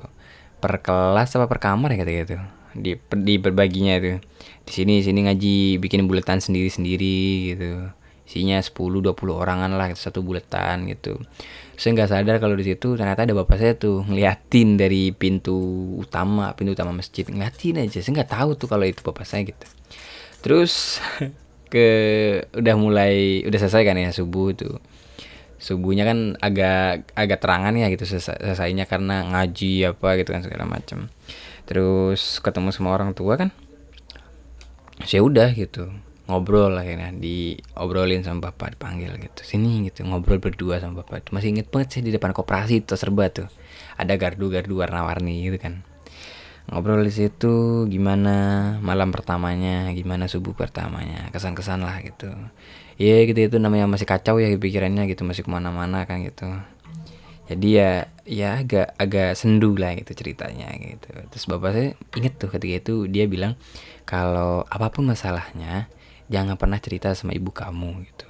Per 0.57 0.73
kelas 0.81 1.37
apa 1.37 1.45
per 1.45 1.61
kamar 1.61 1.93
ya 1.93 1.97
kata 2.01 2.11
gitu 2.25 2.37
di 2.77 2.91
di 2.97 3.35
berbaginya 3.37 3.97
itu. 4.01 4.21
Di 4.67 4.71
sini 4.73 4.99
sini 5.05 5.25
ngaji 5.29 5.79
bikin 5.79 6.05
buletan 6.09 6.43
sendiri 6.43 6.67
sendiri 6.67 7.17
gitu. 7.55 7.93
Isinya 8.27 8.59
10 8.59 8.75
20 8.75 9.15
orangan 9.31 9.71
lah 9.79 9.87
gitu, 9.87 10.11
satu 10.11 10.19
buletan 10.19 10.83
gitu 10.91 11.15
saya 11.77 11.93
nggak 11.93 12.09
sadar 12.09 12.35
kalau 12.41 12.57
di 12.57 12.65
situ 12.65 12.97
ternyata 12.97 13.23
ada 13.23 13.37
bapak 13.37 13.57
saya 13.61 13.73
tuh 13.77 14.01
ngeliatin 14.09 14.81
dari 14.81 15.13
pintu 15.13 15.55
utama 16.01 16.57
pintu 16.57 16.73
utama 16.73 16.91
masjid. 16.91 17.23
Ngeliatin 17.23 17.85
aja 17.85 18.01
saya 18.01 18.13
nggak 18.17 18.31
tahu 18.33 18.49
tuh 18.57 18.67
kalau 18.67 18.83
itu 18.83 19.05
bapak 19.05 19.29
saya 19.29 19.45
gitu. 19.45 19.67
Terus 20.41 20.97
ke 21.71 21.87
udah 22.57 22.75
mulai 22.75 23.45
udah 23.45 23.59
selesai 23.61 23.85
kan 23.85 23.95
ya 23.95 24.09
subuh 24.09 24.57
tuh. 24.57 24.81
Subuhnya 25.61 26.05
kan 26.05 26.37
agak 26.41 27.13
agak 27.17 27.41
terangan 27.41 27.73
ya 27.77 27.89
gitu 27.93 28.09
selesai, 28.09 28.41
selesainya 28.41 28.89
karena 28.89 29.25
ngaji 29.29 29.93
apa 29.93 30.17
gitu 30.21 30.29
kan 30.33 30.41
segala 30.41 30.65
macam 30.65 31.09
terus 31.67 32.39
ketemu 32.39 32.71
sama 32.71 32.95
orang 32.95 33.11
tua 33.11 33.35
kan 33.35 33.51
saya 35.03 35.21
udah 35.21 35.51
gitu 35.51 35.91
ngobrol 36.27 36.75
lah 36.75 36.83
ya 36.83 37.09
diobrolin 37.15 38.21
sama 38.21 38.51
bapak 38.51 38.75
dipanggil 38.75 39.15
gitu. 39.17 39.41
Sini 39.47 39.87
gitu 39.87 40.03
ngobrol 40.03 40.43
berdua 40.43 40.83
sama 40.83 41.01
bapak 41.01 41.31
masih 41.31 41.55
inget 41.55 41.71
banget 41.71 41.97
sih 41.97 42.01
di 42.03 42.11
depan 42.11 42.35
koperasi 42.35 42.83
itu 42.83 42.93
serba 42.99 43.31
tuh. 43.31 43.47
Ada 43.95 44.19
gardu-gardu 44.19 44.77
warna-warni 44.77 45.47
gitu 45.47 45.57
kan. 45.57 45.87
Ngobrol 46.67 47.07
di 47.07 47.15
situ 47.15 47.87
gimana 47.87 48.75
malam 48.83 49.15
pertamanya 49.15 49.87
gimana 49.95 50.27
subuh 50.27 50.51
pertamanya 50.51 51.31
kesan-kesan 51.31 51.79
lah 51.79 52.03
gitu. 52.03 52.27
Ya 52.99 53.23
gitu 53.23 53.39
itu 53.39 53.57
namanya 53.57 53.87
masih 53.87 54.03
kacau 54.03 54.35
ya 54.43 54.51
pikirannya 54.51 55.07
gitu 55.07 55.23
masih 55.23 55.47
ke 55.47 55.49
mana-mana 55.49 56.03
kan 56.03 56.19
gitu. 56.27 56.43
Jadi 57.47 57.79
ya 57.79 58.11
ya 58.27 58.59
agak 58.59 58.99
agak 58.99 59.39
sendu 59.39 59.79
lah 59.79 59.95
gitu 59.95 60.11
ceritanya 60.11 60.67
gitu. 60.75 61.07
Terus 61.31 61.45
bapak 61.47 61.71
saya 61.71 61.89
inget 62.19 62.35
tuh 62.35 62.51
ketika 62.51 62.75
itu 62.83 62.95
dia 63.07 63.23
bilang 63.31 63.55
kalau 64.03 64.67
apa 64.67 64.91
pun 64.91 65.07
masalahnya 65.07 65.87
jangan 66.27 66.59
pernah 66.59 66.79
cerita 66.79 67.11
sama 67.15 67.31
ibu 67.33 67.51
kamu 67.51 68.03
gitu. 68.07 68.27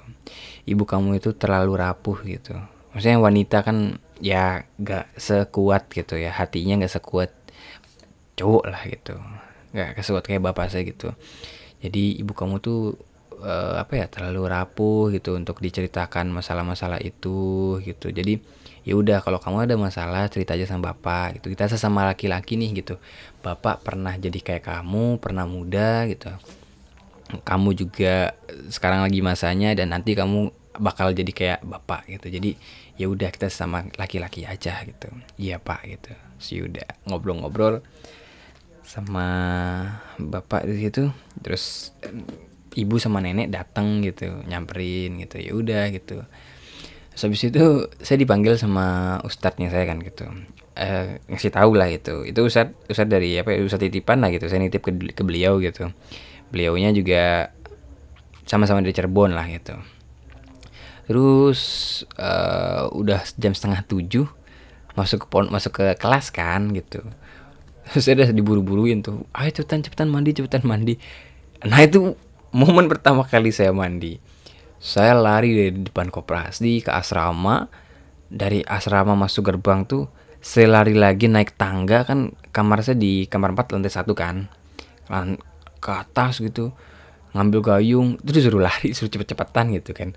Ibu 0.68 0.84
kamu 0.86 1.18
itu 1.18 1.34
terlalu 1.34 1.78
rapuh 1.78 2.18
gitu. 2.22 2.54
Maksudnya 2.94 3.18
wanita 3.18 3.66
kan 3.66 3.98
ya 4.22 4.66
gak 4.78 5.14
sekuat 5.18 5.90
gitu 5.90 6.18
ya. 6.18 6.30
Hatinya 6.30 6.78
gak 6.86 6.94
sekuat 6.98 7.30
cowok 8.38 8.64
lah 8.70 8.82
gitu. 8.86 9.14
Gak 9.74 9.98
sekuat 10.02 10.24
kayak 10.26 10.46
bapak 10.50 10.70
saya 10.70 10.86
gitu. 10.86 11.10
Jadi 11.82 12.18
ibu 12.18 12.34
kamu 12.34 12.58
tuh 12.62 12.98
uh, 13.42 13.78
apa 13.78 13.98
ya 13.98 14.06
terlalu 14.10 14.50
rapuh 14.50 15.10
gitu 15.14 15.34
untuk 15.34 15.58
diceritakan 15.58 16.30
masalah-masalah 16.30 17.02
itu 17.02 17.78
gitu. 17.82 18.14
Jadi 18.14 18.38
ya 18.86 18.94
udah 18.94 19.20
kalau 19.20 19.42
kamu 19.42 19.68
ada 19.68 19.74
masalah 19.74 20.30
cerita 20.30 20.54
aja 20.54 20.70
sama 20.70 20.94
bapak 20.94 21.42
gitu. 21.42 21.50
Kita 21.50 21.66
sesama 21.66 22.06
laki-laki 22.06 22.54
nih 22.54 22.82
gitu. 22.82 22.98
Bapak 23.42 23.82
pernah 23.82 24.14
jadi 24.14 24.38
kayak 24.38 24.64
kamu 24.70 25.18
pernah 25.18 25.46
muda 25.50 26.06
gitu 26.06 26.30
kamu 27.28 27.76
juga 27.76 28.32
sekarang 28.72 29.04
lagi 29.04 29.20
masanya 29.20 29.76
dan 29.76 29.92
nanti 29.92 30.16
kamu 30.16 30.48
bakal 30.80 31.12
jadi 31.12 31.32
kayak 31.34 31.60
bapak 31.66 32.08
gitu. 32.08 32.32
Jadi 32.32 32.50
ya 32.96 33.06
udah 33.10 33.28
kita 33.28 33.52
sama 33.52 33.84
laki-laki 33.98 34.48
aja 34.48 34.80
gitu. 34.86 35.10
Iya 35.36 35.60
pak 35.60 35.84
gitu. 35.84 36.12
Sih 36.40 36.64
udah 36.64 36.86
ngobrol-ngobrol 37.04 37.84
sama 38.86 39.28
bapak 40.16 40.64
di 40.64 40.88
situ. 40.88 41.12
Terus 41.44 41.92
ibu 42.78 42.96
sama 42.96 43.20
nenek 43.20 43.52
datang 43.52 44.00
gitu 44.00 44.42
nyamperin 44.48 45.20
gitu. 45.20 45.36
Ya 45.36 45.52
udah 45.52 45.84
gitu. 45.92 46.24
Terus 47.12 47.22
habis 47.26 47.42
itu 47.44 47.64
saya 48.00 48.16
dipanggil 48.16 48.56
sama 48.56 49.18
ustadznya 49.26 49.68
saya 49.68 49.84
kan 49.84 50.00
gitu. 50.00 50.24
Eh, 50.78 51.18
ngasih 51.26 51.50
tahu 51.50 51.74
lah 51.74 51.90
gitu 51.90 52.22
itu 52.22 52.38
ustadz 52.38 52.86
ustadz 52.86 53.10
dari 53.10 53.34
apa 53.34 53.50
ya 53.50 53.66
ustadz 53.66 53.90
titipan 53.90 54.22
lah 54.22 54.30
gitu. 54.30 54.46
Saya 54.46 54.62
nitip 54.62 54.80
ke, 54.86 54.94
ke 55.10 55.22
beliau 55.26 55.58
gitu 55.58 55.90
beliaunya 56.48 56.90
juga 56.92 57.52
sama-sama 58.48 58.80
dari 58.80 58.96
Cirebon 58.96 59.36
lah 59.36 59.44
gitu. 59.48 59.76
Terus 61.08 61.60
uh, 62.20 62.88
udah 62.92 63.24
jam 63.36 63.52
setengah 63.52 63.84
tujuh 63.84 64.28
masuk 64.96 65.24
ke 65.24 65.26
masuk 65.48 65.72
ke 65.80 65.84
kelas 65.96 66.32
kan 66.32 66.72
gitu. 66.72 67.04
Saya 68.02 68.24
udah 68.24 68.28
diburu-buruin 68.32 69.00
tuh 69.00 69.24
ayo 69.32 69.50
cepetan 69.52 69.84
cepetan 69.84 70.08
mandi 70.12 70.36
cepetan 70.36 70.64
mandi. 70.64 71.00
Nah 71.64 71.80
itu 71.80 72.12
momen 72.52 72.88
pertama 72.88 73.24
kali 73.24 73.52
saya 73.52 73.72
mandi. 73.72 74.20
Saya 74.78 75.16
lari 75.16 75.56
dari 75.56 75.72
depan 75.88 76.12
koperasi 76.12 76.84
ke 76.84 76.92
asrama. 76.92 77.68
Dari 78.28 78.60
asrama 78.68 79.16
masuk 79.16 79.48
gerbang 79.48 79.88
tuh 79.88 80.04
saya 80.38 80.68
lari 80.68 80.94
lagi 80.94 81.26
naik 81.26 81.56
tangga 81.58 82.04
kan 82.06 82.36
kamar 82.54 82.84
saya 82.84 83.00
di 83.00 83.26
kamar 83.26 83.56
4 83.56 83.74
lantai 83.74 83.90
satu 83.90 84.14
kan 84.14 84.46
ke 85.78 85.90
atas 85.94 86.42
gitu 86.42 86.74
ngambil 87.36 87.60
gayung 87.60 88.16
terus 88.24 88.44
suruh 88.44 88.62
lari 88.62 88.96
suruh 88.96 89.10
cepet-cepetan 89.12 89.74
gitu 89.76 89.92
kan. 89.92 90.16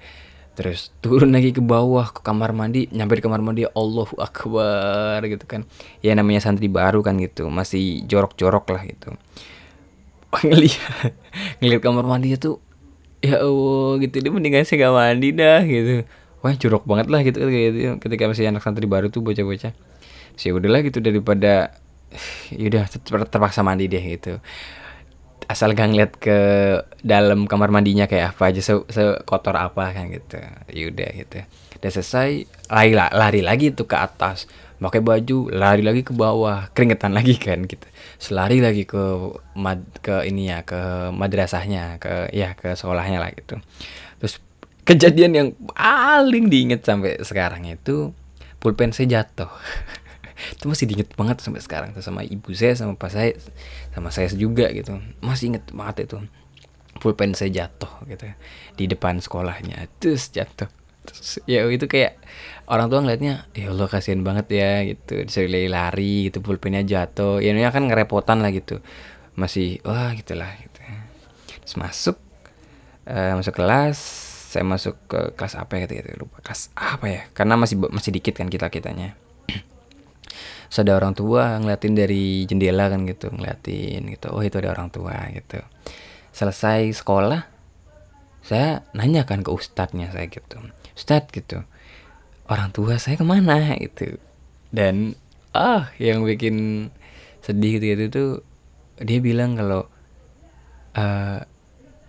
Terus 0.51 0.91
turun 1.00 1.32
lagi 1.32 1.56
ke 1.56 1.63
bawah 1.63 2.12
ke 2.12 2.20
kamar 2.22 2.51
mandi 2.51 2.91
nyampe 2.91 3.15
di 3.15 3.24
kamar 3.24 3.39
mandi 3.39 3.63
Allahu 3.63 4.20
Akbar 4.20 5.24
gitu 5.24 5.46
kan. 5.48 5.63
Ya 6.03 6.12
namanya 6.15 6.44
santri 6.44 6.68
baru 6.68 7.00
kan 7.03 7.15
gitu 7.20 7.48
masih 7.48 8.03
jorok-jorok 8.08 8.65
lah 8.72 8.84
gitu. 8.88 9.15
Ngeliat 10.48 11.15
ngeliat 11.60 11.82
kamar 11.84 12.06
mandi 12.08 12.36
tuh 12.36 12.60
ya 13.24 13.39
Allah 13.44 14.00
gitu. 14.03 14.15
Dia 14.20 14.32
mendingan 14.32 14.68
sih 14.68 14.75
gak 14.75 14.91
mandi 14.91 15.32
dah 15.36 15.63
gitu. 15.63 16.03
Wah 16.41 16.53
jorok 16.58 16.84
banget 16.89 17.08
lah 17.13 17.22
gitu 17.22 17.38
gitu 17.48 18.01
ketika 18.01 18.25
masih 18.25 18.50
anak 18.50 18.65
santri 18.65 18.89
baru 18.89 19.08
tuh 19.08 19.24
bocah-bocah. 19.24 19.72
Sih 20.36 20.51
udahlah 20.51 20.84
gitu 20.84 21.00
daripada 21.00 21.75
yaudah 22.60 22.91
terpaksa 23.08 23.63
mandi 23.63 23.88
deh 23.88 24.03
gitu 24.03 24.44
asal 25.51 25.75
gak 25.75 25.91
ngeliat 25.91 26.12
ke 26.17 26.38
dalam 27.03 27.46
kamar 27.46 27.70
mandinya 27.70 28.08
kayak 28.08 28.36
apa 28.36 28.55
aja 28.55 28.62
se, 28.63 29.03
kotor 29.27 29.55
apa 29.60 29.91
kan 29.91 30.08
gitu. 30.10 30.39
Yaudah 30.72 31.10
gitu. 31.13 31.43
Udah 31.77 31.91
selesai 31.91 32.48
lari 32.72 32.93
lari 32.96 33.41
lagi 33.43 33.75
tuh 33.75 33.86
ke 33.86 33.98
atas. 34.00 34.48
Pakai 34.81 35.03
baju 35.03 35.53
lari 35.53 35.86
lagi 35.86 36.01
ke 36.01 36.13
bawah. 36.15 36.72
Keringetan 36.74 37.13
lagi 37.13 37.38
kan 37.38 37.67
gitu. 37.67 37.86
Selari 38.17 38.63
lagi 38.63 38.88
ke 38.88 39.01
mad 39.53 39.84
ke 40.01 40.25
ini 40.25 40.50
ya 40.50 40.65
ke 40.65 41.13
madrasahnya 41.13 42.01
ke 42.01 42.34
ya 42.34 42.58
ke 42.58 42.74
sekolahnya 42.74 43.22
lah 43.22 43.29
gitu. 43.36 43.62
Terus 44.17 44.41
kejadian 44.88 45.31
yang 45.34 45.48
paling 45.77 46.50
diinget 46.50 46.81
sampai 46.81 47.22
sekarang 47.22 47.70
itu 47.70 48.15
pulpen 48.62 48.93
saya 48.93 49.22
jatuh. 49.22 49.50
Itu 50.58 50.70
masih 50.70 50.89
diinget 50.89 51.13
banget 51.13 51.38
sampai 51.41 51.62
sekarang 51.62 51.89
tuh 51.93 52.01
sama 52.01 52.25
ibu 52.25 52.50
saya 52.53 52.74
sama 52.74 52.98
pas 52.98 53.13
saya 53.13 53.38
sama 53.91 54.10
saya 54.10 54.27
juga 54.33 54.71
gitu. 54.71 55.00
Masih 55.24 55.55
inget 55.55 55.69
banget 55.71 56.10
itu 56.10 56.17
pulpen 57.00 57.33
saya 57.33 57.50
jatuh 57.50 58.03
gitu 58.07 58.27
di 58.75 58.86
depan 58.88 59.19
sekolahnya. 59.19 59.88
Terus 60.00 60.31
jatuh. 60.31 60.67
Terus 61.01 61.41
ya 61.50 61.65
itu 61.65 61.89
kayak 61.89 62.21
orang 62.69 62.88
tua 62.93 63.01
ngeliatnya 63.01 63.50
ya 63.57 63.74
Allah 63.74 63.88
kasihan 63.89 64.21
banget 64.21 64.48
ya 64.53 64.83
gitu. 64.86 65.24
Disuruh 65.24 65.50
lari 65.71 66.29
gitu 66.29 66.39
pulpennya 66.43 66.83
jatuh. 66.83 67.41
Ya 67.41 67.51
ini 67.51 67.65
kan 67.67 67.88
ngerepotan 67.88 68.39
lah 68.43 68.51
gitu. 68.53 68.83
Masih 69.36 69.79
wah 69.88 70.12
gitulah 70.13 70.51
gitu 70.60 70.71
terus 71.71 71.77
masuk 71.79 72.17
uh, 73.07 73.39
masuk 73.39 73.55
kelas 73.55 73.95
saya 74.51 74.67
masuk 74.67 75.00
ke 75.07 75.31
kelas 75.39 75.55
apa 75.55 75.79
ya 75.79 75.88
gitu, 75.88 76.03
gitu 76.03 76.27
lupa. 76.27 76.43
Kelas 76.43 76.67
apa 76.75 77.07
ya? 77.07 77.21
Karena 77.31 77.55
masih 77.55 77.79
masih 77.79 78.12
dikit 78.12 78.36
kan 78.36 78.51
kita 78.51 78.67
kitanya 78.67 79.15
Terus 80.71 80.87
ada 80.87 80.95
orang 80.95 81.11
tua 81.11 81.59
ngeliatin 81.59 81.99
dari 81.99 82.47
jendela 82.47 82.87
kan 82.87 83.03
gitu 83.03 83.27
ngeliatin 83.27 84.07
gitu 84.07 84.31
oh 84.31 84.39
itu 84.39 84.55
ada 84.63 84.71
orang 84.71 84.87
tua 84.87 85.27
gitu. 85.35 85.59
Selesai 86.31 86.95
sekolah 86.95 87.43
saya 88.41 88.87
nanya 88.95 89.27
kan 89.27 89.43
ke 89.43 89.51
ustadznya 89.51 90.09
saya 90.15 90.31
gitu 90.31 90.63
ustadz 90.95 91.29
gitu 91.29 91.61
orang 92.51 92.71
tua 92.75 92.99
saya 92.99 93.15
ke 93.19 93.25
mana? 93.27 93.75
gitu. 93.79 94.19
Dan 94.71 95.15
ah 95.51 95.91
yang 95.99 96.23
bikin 96.23 96.87
sedih 97.43 97.79
gitu, 97.79 97.85
gitu 97.95 98.03
tuh 98.07 98.29
dia 99.01 99.19
bilang 99.19 99.59
kalau 99.59 99.87
uh, 100.95 101.39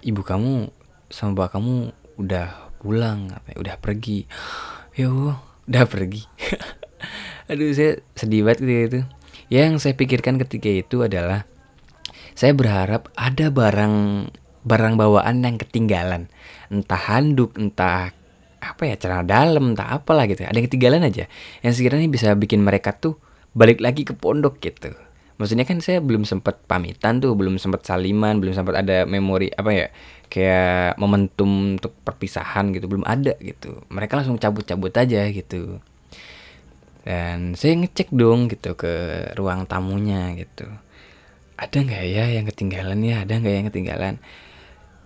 ibu 0.03 0.23
kamu 0.23 0.71
sama 1.11 1.35
bapak 1.35 1.59
kamu 1.59 1.91
udah 2.19 2.71
pulang 2.83 3.31
apa 3.35 3.55
ya, 3.55 3.57
udah 3.59 3.77
pergi. 3.79 4.27
Ya 4.93 5.09
udah 5.09 5.89
pergi 5.89 6.29
aduh 7.53 7.71
saya 7.77 8.01
sedih 8.17 8.49
banget 8.49 8.59
gitu, 8.65 8.73
gitu 8.73 9.01
yang 9.53 9.77
saya 9.77 9.93
pikirkan 9.93 10.41
ketika 10.41 10.73
itu 10.73 11.05
adalah 11.05 11.45
saya 12.33 12.57
berharap 12.57 13.13
ada 13.13 13.53
barang 13.53 13.95
barang 14.65 14.95
bawaan 14.97 15.45
yang 15.45 15.61
ketinggalan. 15.61 16.33
Entah 16.73 16.97
handuk 16.97 17.53
entah 17.61 18.17
apa 18.63 18.83
ya 18.89 18.97
celana 18.97 19.29
dalam 19.29 19.77
entah 19.77 20.01
apalah 20.01 20.25
gitu. 20.25 20.49
Ada 20.49 20.57
yang 20.57 20.67
ketinggalan 20.73 21.05
aja. 21.05 21.29
Yang 21.61 21.83
sekiranya 21.83 22.09
bisa 22.09 22.33
bikin 22.33 22.65
mereka 22.65 22.97
tuh 22.97 23.21
balik 23.53 23.85
lagi 23.85 24.09
ke 24.09 24.17
pondok 24.17 24.57
gitu. 24.65 24.95
Maksudnya 25.37 25.69
kan 25.69 25.85
saya 25.85 26.01
belum 26.01 26.25
sempat 26.25 26.65
pamitan 26.65 27.21
tuh 27.21 27.37
belum 27.37 27.61
sempat 27.61 27.85
saliman 27.85 28.39
belum 28.39 28.57
sempat 28.57 28.81
ada 28.81 29.05
memori 29.05 29.51
apa 29.53 29.71
ya 29.75 29.87
kayak 30.33 30.97
momentum 30.97 31.77
untuk 31.77 31.93
perpisahan 32.07 32.73
gitu. 32.73 32.89
Belum 32.89 33.05
ada 33.05 33.37
gitu. 33.43 33.85
Mereka 33.93 34.17
langsung 34.17 34.41
cabut-cabut 34.41 34.97
aja 34.97 35.29
gitu 35.29 35.83
dan 37.03 37.59
saya 37.59 37.75
ngecek 37.83 38.15
dong 38.15 38.47
gitu 38.47 38.79
ke 38.79 39.27
ruang 39.35 39.67
tamunya 39.67 40.31
gitu. 40.39 40.71
Ada 41.59 41.83
nggak 41.83 42.05
ya 42.07 42.25
yang 42.31 42.47
ketinggalan 42.47 42.99
ya? 43.03 43.27
Ada 43.27 43.43
nggak 43.43 43.55
yang 43.55 43.67
ketinggalan? 43.71 44.15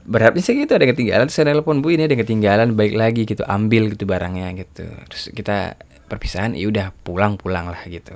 Berarti 0.04 0.44
sih 0.44 0.54
gitu 0.60 0.76
ada 0.76 0.84
yang 0.84 0.92
ketinggalan. 0.92 1.26
Saya 1.32 1.56
telepon 1.56 1.80
bu 1.80 1.96
ini 1.96 2.04
ada 2.04 2.12
yang 2.12 2.22
ketinggalan 2.22 2.68
baik 2.76 2.94
lagi 2.94 3.24
gitu. 3.24 3.42
Ambil 3.48 3.96
gitu 3.96 4.04
barangnya 4.04 4.52
gitu. 4.60 4.84
Terus 5.08 5.32
kita 5.32 5.80
perpisahan 6.06 6.52
ya 6.52 6.68
udah 6.68 6.92
pulang 7.00 7.40
pulang 7.40 7.72
lah 7.72 7.80
gitu. 7.88 8.12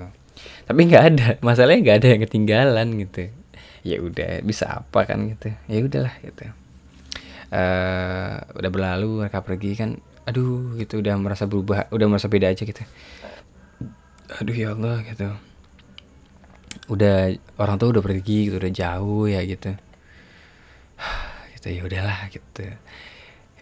Tapi 0.69 0.81
nggak 0.85 1.05
ada. 1.17 1.27
Masalahnya 1.41 1.81
nggak 1.81 1.97
ada 2.05 2.09
yang 2.13 2.23
ketinggalan 2.29 2.89
gitu. 3.01 3.33
Ya 3.81 3.97
udah 4.05 4.45
bisa 4.45 4.85
apa 4.85 5.09
kan 5.09 5.25
gitu. 5.25 5.57
Ya 5.73 5.81
udahlah 5.81 6.15
gitu. 6.21 6.53
Uh, 7.51 8.39
udah 8.61 8.71
berlalu 8.71 9.25
mereka 9.25 9.41
pergi 9.41 9.73
kan 9.73 9.97
aduh 10.29 10.77
gitu. 10.77 11.01
Udah 11.01 11.17
merasa 11.17 11.49
berubah 11.49 11.89
udah 11.89 12.07
merasa 12.13 12.29
beda 12.29 12.53
aja 12.53 12.61
gitu 12.69 12.85
aduh 14.39 14.55
ya 14.55 14.77
Allah 14.77 15.03
gitu. 15.03 15.29
Udah 16.87 17.35
orang 17.59 17.77
tua 17.81 17.91
udah 17.91 18.05
pergi 18.05 18.51
gitu 18.51 18.57
udah 18.63 18.73
jauh 18.73 19.27
ya 19.27 19.41
gitu. 19.43 19.75
Gitu 21.61 21.77
ya 21.77 21.83
udahlah 21.85 22.33
gitu. 22.33 22.65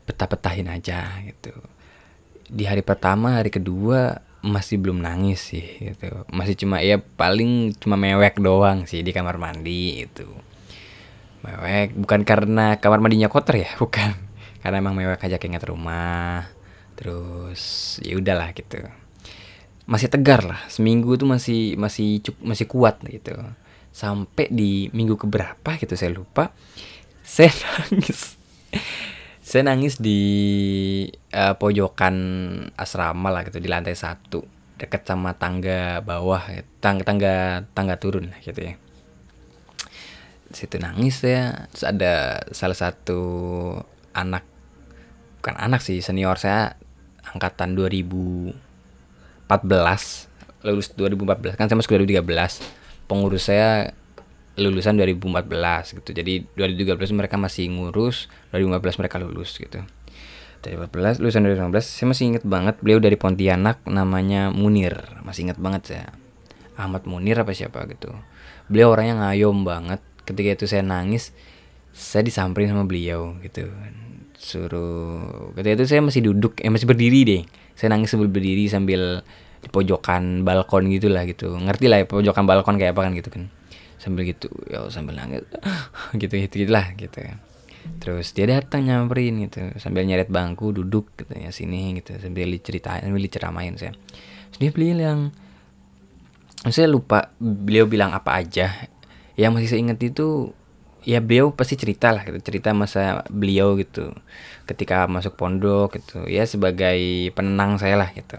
Petah-petahin 0.06 0.70
aja 0.70 1.18
gitu. 1.26 1.50
Di 2.46 2.62
hari 2.62 2.86
pertama 2.86 3.42
hari 3.42 3.50
kedua 3.50 4.22
masih 4.38 4.78
belum 4.78 5.02
nangis 5.02 5.50
sih 5.50 5.66
gitu. 5.82 6.22
Masih 6.30 6.54
cuma 6.54 6.78
ya 6.78 7.02
paling 7.02 7.74
cuma 7.82 7.98
mewek 7.98 8.38
doang 8.38 8.86
sih 8.86 9.02
di 9.02 9.10
kamar 9.10 9.34
mandi 9.42 10.06
itu 10.06 10.30
mewek 11.38 11.94
bukan 11.94 12.26
karena 12.26 12.82
kamar 12.82 12.98
mandinya 13.02 13.26
kotor 13.26 13.58
ya 13.58 13.70
bukan. 13.82 14.14
Karena 14.62 14.78
emang 14.78 14.94
mewek 14.94 15.22
aja 15.22 15.38
keinget 15.42 15.66
rumah. 15.66 16.46
Terus 16.94 17.98
ya 18.02 18.18
udahlah 18.18 18.54
gitu 18.54 18.82
masih 19.88 20.12
tegar 20.12 20.44
lah. 20.44 20.60
Seminggu 20.68 21.16
tuh 21.16 21.24
masih 21.24 21.74
masih 21.80 22.20
masih 22.44 22.68
kuat 22.68 23.00
gitu. 23.08 23.32
Sampai 23.90 24.52
di 24.52 24.92
minggu 24.92 25.16
keberapa 25.16 25.80
gitu 25.80 25.96
saya 25.96 26.12
lupa. 26.12 26.52
Saya 27.24 27.50
nangis. 27.64 28.36
Saya 29.40 29.64
nangis 29.64 29.96
di 29.96 30.20
uh, 31.32 31.56
pojokan 31.56 32.14
asrama 32.76 33.32
lah 33.32 33.48
gitu 33.48 33.58
di 33.64 33.66
lantai 33.72 33.96
satu. 33.96 34.44
Dekat 34.76 35.08
sama 35.08 35.34
tangga 35.34 36.04
bawah 36.04 36.44
tangga 36.78 37.02
tangga 37.02 37.34
tangga 37.72 37.96
turun 37.96 38.28
gitu 38.44 38.60
ya. 38.60 38.76
Situ 40.48 40.80
nangis 40.80 41.20
ya 41.20 41.68
Terus 41.68 41.84
ada 41.84 42.40
salah 42.56 42.78
satu 42.78 43.20
anak 44.16 44.48
bukan 45.38 45.60
anak 45.60 45.84
sih 45.84 46.00
senior 46.00 46.40
saya 46.40 46.72
angkatan 47.36 47.76
2014 49.48 50.28
lulus 50.68 50.92
2014 50.94 51.56
kan 51.56 51.66
saya 51.66 51.76
masuk 51.80 51.96
2013 51.96 53.08
pengurus 53.08 53.48
saya 53.48 53.96
lulusan 54.58 54.98
2014 54.98 56.02
gitu. 56.02 56.10
Jadi 56.10 56.44
2013 56.58 57.14
mereka 57.14 57.38
masih 57.38 57.70
ngurus, 57.70 58.26
2015 58.50 59.00
mereka 59.00 59.16
lulus 59.22 59.54
gitu. 59.56 59.80
2014 60.66 61.22
lulusan 61.22 61.46
2015 61.46 61.78
saya 61.86 62.06
masih 62.10 62.24
inget 62.34 62.44
banget 62.44 62.74
beliau 62.82 62.98
dari 62.98 63.14
Pontianak 63.14 63.78
namanya 63.86 64.50
Munir. 64.50 64.98
Masih 65.22 65.46
inget 65.46 65.58
banget 65.62 65.82
saya. 65.94 66.10
Ahmad 66.74 67.06
Munir 67.06 67.38
apa 67.38 67.54
siapa 67.54 67.86
gitu. 67.86 68.10
Beliau 68.66 68.90
orangnya 68.90 69.30
ngayom 69.30 69.62
banget. 69.62 70.02
Ketika 70.26 70.58
itu 70.58 70.66
saya 70.66 70.82
nangis 70.82 71.30
saya 71.94 72.26
disamperin 72.26 72.74
sama 72.74 72.84
beliau 72.84 73.38
gitu. 73.46 73.70
Suruh 74.34 75.54
ketika 75.54 75.82
itu 75.82 75.86
saya 75.86 76.02
masih 76.02 76.34
duduk 76.34 76.58
eh 76.58 76.70
masih 76.70 76.90
berdiri 76.90 77.20
deh 77.22 77.42
saya 77.78 77.94
nangis 77.94 78.10
sambil 78.10 78.26
berdiri 78.26 78.66
sambil 78.66 79.22
di 79.62 79.68
pojokan 79.70 80.42
balkon 80.42 80.90
gitulah 80.90 81.22
gitu. 81.30 81.54
Ngerti 81.54 81.86
lah 81.86 82.02
ya 82.02 82.06
pojokan 82.10 82.44
balkon 82.44 82.74
kayak 82.74 82.98
apa 82.98 83.06
kan 83.06 83.12
gitu 83.14 83.30
kan. 83.30 83.42
Sambil 84.02 84.26
gitu 84.26 84.50
ya 84.66 84.90
sambil 84.90 85.14
nangis. 85.14 85.46
Gitu 86.18 86.34
gitu 86.34 86.66
gitulah 86.66 86.94
gitu 86.98 87.22
ya 87.22 87.38
terus 87.96 88.36
dia 88.36 88.44
datang 88.44 88.84
nyamperin 88.84 89.48
gitu 89.48 89.72
sambil 89.80 90.04
nyeret 90.04 90.28
bangku 90.28 90.76
duduk 90.76 91.08
gitu 91.16 91.32
ya 91.32 91.48
sini 91.48 91.96
gitu 91.96 92.20
sambil 92.20 92.52
diceritain 92.52 93.00
sambil 93.08 93.22
diceramain 93.24 93.74
saya. 93.80 93.96
Terus 94.52 94.58
dia 94.60 94.70
bilang 94.76 95.32
saya 96.68 96.86
lupa 96.90 97.32
beliau 97.40 97.88
bilang 97.88 98.12
apa 98.12 98.44
aja. 98.44 98.68
Yang 99.38 99.50
masih 99.54 99.68
saya 99.70 99.80
ingat 99.86 99.98
itu 100.02 100.52
ya 101.08 101.24
beliau 101.24 101.56
pasti 101.56 101.80
cerita 101.80 102.12
lah 102.12 102.20
gitu 102.28 102.36
cerita 102.44 102.76
masa 102.76 103.24
beliau 103.32 103.80
gitu 103.80 104.12
ketika 104.68 105.08
masuk 105.08 105.40
pondok 105.40 105.96
gitu 105.96 106.28
ya 106.28 106.44
sebagai 106.44 107.32
penenang 107.32 107.80
saya 107.80 107.96
lah 107.96 108.12
gitu. 108.12 108.36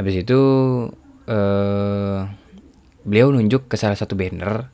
Habis 0.00 0.24
itu 0.24 0.40
eh 1.28 2.20
beliau 3.04 3.28
nunjuk 3.28 3.68
ke 3.68 3.76
salah 3.76 3.98
satu 3.98 4.16
banner 4.16 4.72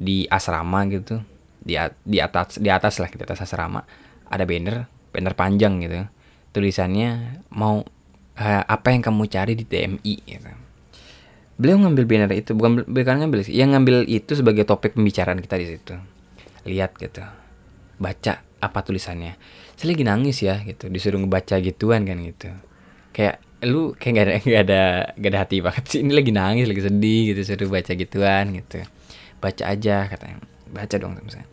di 0.00 0.24
asrama 0.32 0.88
gitu 0.88 1.20
di 1.60 1.76
di 2.08 2.18
atas 2.24 2.56
di 2.56 2.72
atas 2.72 3.04
lah 3.04 3.12
gitu 3.12 3.20
atas 3.20 3.44
asrama. 3.44 3.84
Ada 4.32 4.48
banner 4.48 4.88
banner 5.12 5.36
panjang 5.36 5.84
gitu. 5.84 6.08
Tulisannya 6.56 7.44
mau 7.52 7.84
uh, 8.40 8.62
apa 8.64 8.96
yang 8.96 9.04
kamu 9.04 9.28
cari 9.28 9.52
di 9.52 9.68
TMI 9.68 10.14
gitu. 10.24 10.52
Beliau 11.60 11.84
ngambil 11.84 12.04
banner 12.08 12.30
itu 12.32 12.56
bukan 12.56 12.88
bukan 12.88 13.14
ngambil 13.20 13.44
sih 13.44 13.52
yang 13.52 13.76
ngambil 13.76 14.08
itu 14.08 14.32
sebagai 14.32 14.64
topik 14.64 14.96
pembicaraan 14.96 15.44
kita 15.44 15.60
di 15.60 15.68
situ 15.68 16.13
lihat 16.66 16.96
gitu. 16.98 17.24
Baca 18.00 18.42
apa 18.60 18.78
tulisannya. 18.80 19.36
Saya 19.76 19.94
lagi 19.94 20.04
nangis 20.04 20.40
ya 20.40 20.60
gitu. 20.64 20.88
Disuruh 20.88 21.20
ngebaca 21.20 21.60
gituan 21.60 22.04
kan 22.08 22.18
gitu. 22.20 22.50
Kayak 23.14 23.40
lu 23.64 23.96
kayak 23.96 24.12
gak 24.12 24.24
ada 24.26 24.32
gak 24.44 24.62
ada 24.68 24.82
gak 25.16 25.30
ada 25.30 25.38
hati 25.40 25.56
banget 25.64 25.84
sih. 25.88 26.00
Ini 26.02 26.12
lagi 26.12 26.32
nangis 26.32 26.66
lagi 26.66 26.82
sedih 26.82 27.22
gitu. 27.32 27.40
Suruh 27.44 27.70
baca 27.70 27.92
gituan 27.94 28.44
gitu. 28.56 28.78
Baca 29.38 29.62
aja 29.68 29.96
katanya. 30.08 30.36
Baca 30.72 30.94
dong 30.98 31.14
sama 31.20 31.30
saya. 31.30 31.46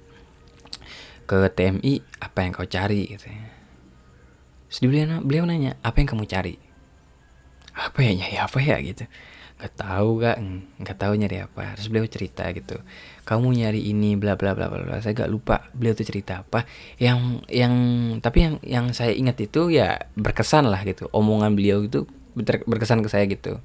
Ke 1.30 1.48
TMI 1.48 1.94
apa 2.20 2.38
yang 2.44 2.52
kau 2.52 2.68
cari? 2.68 3.08
gitu 3.08 3.28
Terus 4.72 4.80
beliau, 4.88 5.20
beliau 5.24 5.44
nanya 5.48 5.76
apa 5.84 6.00
yang 6.04 6.10
kamu 6.12 6.28
cari? 6.28 6.56
Apa 7.72 8.04
ya 8.04 8.12
nyari 8.16 8.36
apa 8.36 8.60
ya 8.60 8.76
gitu 8.84 9.08
nggak 9.62 9.78
tahu 9.78 10.26
gak 10.26 10.42
nggak 10.82 10.98
tahu 10.98 11.14
nyari 11.14 11.38
apa. 11.46 11.78
Terus 11.78 11.88
beliau 11.94 12.10
cerita 12.10 12.50
gitu. 12.50 12.82
Kamu 13.22 13.54
nyari 13.54 13.94
ini 13.94 14.18
bla 14.18 14.34
bla 14.34 14.58
bla 14.58 14.74
bla 14.74 14.98
saya 15.06 15.14
gak 15.14 15.30
lupa 15.30 15.70
beliau 15.78 15.94
tuh 15.94 16.10
cerita 16.10 16.42
apa. 16.42 16.66
Yang 16.98 17.46
yang 17.46 17.74
tapi 18.26 18.50
yang 18.50 18.56
yang 18.66 18.86
saya 18.98 19.14
ingat 19.14 19.38
itu 19.38 19.70
ya 19.70 20.10
berkesan 20.18 20.66
lah 20.66 20.82
gitu. 20.82 21.14
Omongan 21.14 21.54
beliau 21.54 21.86
itu 21.86 22.10
berkesan 22.66 23.06
ke 23.06 23.10
saya 23.14 23.30
gitu. 23.30 23.62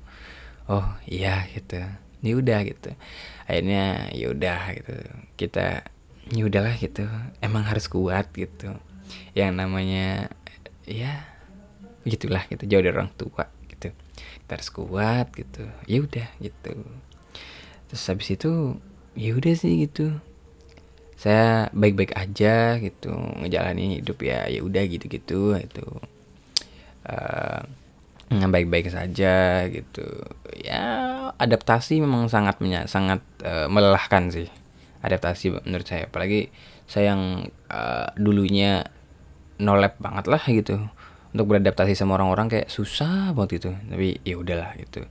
Oh 0.68 0.85
iya 1.09 1.48
gitu. 1.56 1.80
Ini 2.20 2.28
ya 2.28 2.37
udah 2.37 2.59
gitu. 2.68 2.90
Akhirnya 3.48 4.12
ya 4.12 4.26
udah 4.37 4.61
gitu. 4.76 4.94
Kita 5.40 5.80
ya 6.28 6.42
udahlah 6.44 6.76
gitu. 6.76 7.09
Emang 7.40 7.64
harus 7.64 7.88
kuat 7.88 8.28
gitu. 8.37 8.76
Yang 9.32 9.50
namanya 9.56 10.28
ya 10.85 11.24
gitulah 12.04 12.44
gitu. 12.52 12.68
Jauh 12.68 12.85
dari 12.85 12.92
orang 12.92 13.09
tua 13.16 13.55
harus 14.50 14.70
kuat 14.70 15.26
gitu. 15.35 15.66
Ya 15.90 15.98
udah 16.02 16.28
gitu. 16.38 16.74
Terus 17.90 18.02
habis 18.06 18.28
itu 18.30 18.78
ya 19.18 19.30
udah 19.35 19.54
sih 19.59 19.87
gitu. 19.87 20.18
Saya 21.16 21.72
baik-baik 21.72 22.14
aja 22.14 22.78
gitu. 22.78 23.11
Ngejalani 23.42 24.02
hidup 24.02 24.22
ya 24.22 24.46
ya 24.46 24.61
udah 24.62 24.82
gitu-gitu 24.87 25.56
itu. 25.59 25.87
Uh, 27.06 27.62
baik-baik 28.30 28.90
saja 28.90 29.66
gitu. 29.70 30.06
Ya 30.62 30.82
adaptasi 31.38 32.02
memang 32.02 32.26
sangat 32.26 32.59
sangat 32.90 33.22
uh, 33.42 33.66
melelahkan 33.70 34.30
sih. 34.30 34.50
Adaptasi 35.02 35.62
menurut 35.66 35.87
saya. 35.87 36.06
Apalagi 36.11 36.50
saya 36.87 37.14
yang 37.14 37.50
uh, 37.70 38.11
dulunya 38.14 38.87
nolep 39.56 39.96
banget 39.98 40.26
lah 40.28 40.42
gitu 40.44 40.76
untuk 41.37 41.53
beradaptasi 41.53 41.92
sama 41.92 42.16
orang-orang 42.16 42.49
kayak 42.49 42.72
susah 42.72 43.37
banget 43.37 43.61
itu. 43.61 43.70
Tapi 43.77 44.09
ya 44.25 44.35
udahlah 44.40 44.72
gitu. 44.81 45.05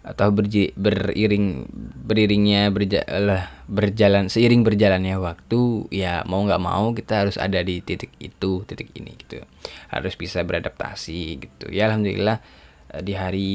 Atau 0.00 0.32
berji, 0.32 0.72
beriring 0.72 1.68
beriringnya 2.08 2.72
berjalan 2.72 3.44
berjalan 3.68 4.32
seiring 4.32 4.64
berjalannya 4.64 5.20
waktu 5.20 5.84
ya 5.92 6.24
mau 6.24 6.40
nggak 6.48 6.62
mau 6.64 6.96
kita 6.96 7.28
harus 7.28 7.36
ada 7.36 7.60
di 7.60 7.84
titik 7.84 8.16
itu 8.16 8.64
titik 8.64 8.88
ini 8.96 9.12
gitu. 9.20 9.44
Harus 9.92 10.16
bisa 10.16 10.40
beradaptasi 10.40 11.44
gitu. 11.44 11.68
Ya 11.68 11.92
alhamdulillah 11.92 12.40
eh, 12.96 13.02
di 13.04 13.12
hari 13.12 13.48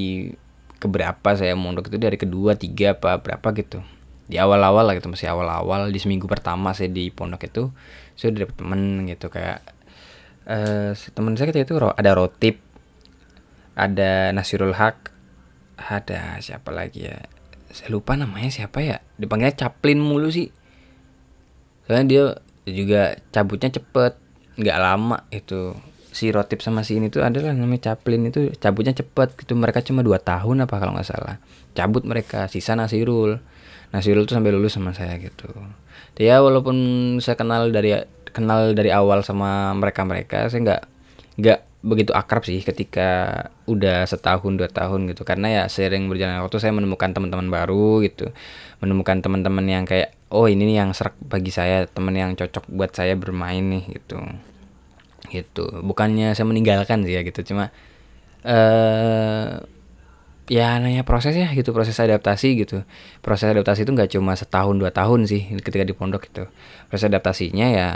keberapa 0.77 1.33
saya 1.33 1.57
mondok 1.57 1.89
itu 1.89 1.97
dari 1.97 2.21
kedua 2.21 2.53
tiga 2.53 2.93
apa 2.93 3.17
berapa 3.17 3.49
gitu. 3.57 3.81
Di 4.29 4.37
awal-awal 4.37 4.85
lah 4.85 4.93
gitu 4.93 5.09
masih 5.09 5.33
awal-awal. 5.33 5.89
Di 5.89 5.97
seminggu 5.97 6.29
pertama 6.29 6.77
saya 6.77 6.93
di 6.93 7.09
pondok 7.09 7.49
itu 7.49 7.73
saya 8.13 8.29
udah 8.29 8.41
dapet 8.45 8.55
temen 8.61 8.81
gitu 9.09 9.27
kayak 9.33 9.65
uh, 10.47 10.91
teman 11.13 11.35
saya 11.35 11.51
ketika 11.51 11.73
itu 11.73 11.75
ada 11.79 12.11
Rotip 12.15 12.59
ada 13.73 14.29
Nasirul 14.31 14.77
Haq 14.77 15.13
ada 15.77 16.37
siapa 16.39 16.69
lagi 16.69 17.09
ya? 17.09 17.17
Saya 17.73 17.89
lupa 17.89 18.13
namanya 18.13 18.53
siapa 18.53 18.85
ya? 18.85 19.01
Dipanggilnya 19.17 19.57
Chaplin 19.57 19.97
mulu 19.97 20.29
sih. 20.29 20.53
Soalnya 21.83 22.05
dia 22.05 22.23
juga 22.69 23.17
cabutnya 23.33 23.73
cepet 23.73 24.15
nggak 24.53 24.77
lama 24.77 25.25
itu 25.33 25.73
si 26.13 26.29
Rotip 26.29 26.61
sama 26.61 26.85
si 26.85 27.01
ini 27.01 27.09
tuh 27.09 27.25
adalah 27.25 27.57
namanya 27.57 27.91
Chaplin 27.91 28.29
itu 28.29 28.53
cabutnya 28.61 28.93
cepet 28.93 29.33
gitu. 29.41 29.57
Mereka 29.57 29.81
cuma 29.81 30.05
dua 30.05 30.21
tahun 30.21 30.69
apa 30.69 30.75
kalau 30.77 30.93
nggak 30.93 31.09
salah. 31.09 31.41
Cabut 31.73 32.05
mereka 32.05 32.45
sisa 32.47 32.77
Nasirul. 32.77 33.41
Nasirul 33.89 34.29
tuh 34.29 34.37
sampai 34.37 34.53
lulus 34.53 34.77
sama 34.77 34.93
saya 34.93 35.17
gitu. 35.17 35.49
Dia 36.13 36.45
walaupun 36.45 36.77
saya 37.17 37.33
kenal 37.33 37.73
dari 37.73 37.97
kenal 38.33 38.73
dari 38.73 38.89
awal 38.89 39.21
sama 39.21 39.71
mereka-mereka 39.77 40.49
saya 40.49 40.61
nggak 40.65 40.81
nggak 41.39 41.59
begitu 41.83 42.15
akrab 42.15 42.47
sih 42.47 42.63
ketika 42.63 43.43
udah 43.67 44.07
setahun 44.07 44.55
dua 44.55 44.71
tahun 44.71 45.11
gitu. 45.11 45.27
Karena 45.27 45.51
ya 45.51 45.63
sering 45.67 46.07
berjalan 46.07 46.39
waktu 46.39 46.57
saya 46.63 46.71
menemukan 46.71 47.11
teman-teman 47.11 47.51
baru 47.51 47.99
gitu. 48.07 48.31
Menemukan 48.79 49.19
teman-teman 49.19 49.67
yang 49.67 49.83
kayak 49.83 50.15
oh 50.31 50.47
ini 50.47 50.63
nih 50.63 50.77
yang 50.79 50.95
serak 50.95 51.13
bagi 51.19 51.51
saya 51.51 51.85
teman 51.85 52.15
yang 52.15 52.31
cocok 52.39 52.71
buat 52.71 52.95
saya 52.95 53.19
bermain 53.19 53.67
nih 53.67 53.99
gitu. 53.99 54.17
Gitu. 55.27 55.65
Bukannya 55.83 56.31
saya 56.31 56.47
meninggalkan 56.47 57.03
sih 57.03 57.19
ya 57.19 57.21
gitu. 57.27 57.43
Cuma 57.51 57.75
uh, 58.47 59.59
ya 60.51 60.75
nanya 60.75 61.07
proses 61.07 61.39
ya 61.39 61.47
gitu 61.55 61.71
proses 61.71 61.95
adaptasi 61.95 62.59
gitu. 62.59 62.83
Proses 63.23 63.47
adaptasi 63.55 63.87
itu 63.87 63.91
nggak 63.95 64.11
cuma 64.11 64.35
setahun 64.35 64.75
dua 64.75 64.91
tahun 64.91 65.23
sih 65.23 65.55
ketika 65.63 65.87
di 65.87 65.95
pondok 65.95 66.27
itu. 66.27 66.43
Proses 66.91 67.07
adaptasinya 67.07 67.67
ya 67.71 67.87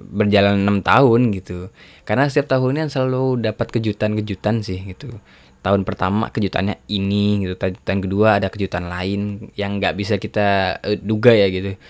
berjalan 0.00 0.60
enam 0.60 0.84
tahun 0.84 1.32
gitu. 1.32 1.72
Karena 2.04 2.28
setiap 2.28 2.52
tahunnya 2.56 2.92
selalu 2.92 3.40
dapat 3.40 3.72
kejutan-kejutan 3.72 4.60
sih 4.60 4.84
gitu. 4.92 5.16
Tahun 5.64 5.82
pertama 5.82 6.30
kejutannya 6.30 6.78
ini 6.86 7.42
gitu 7.42 7.58
tahun 7.58 8.00
kedua 8.04 8.38
ada 8.38 8.52
kejutan 8.52 8.86
lain 8.86 9.50
yang 9.58 9.82
nggak 9.82 9.98
bisa 9.98 10.20
kita 10.20 10.78
uh, 10.84 10.98
duga 11.00 11.32
ya 11.32 11.48
gitu. 11.48 11.80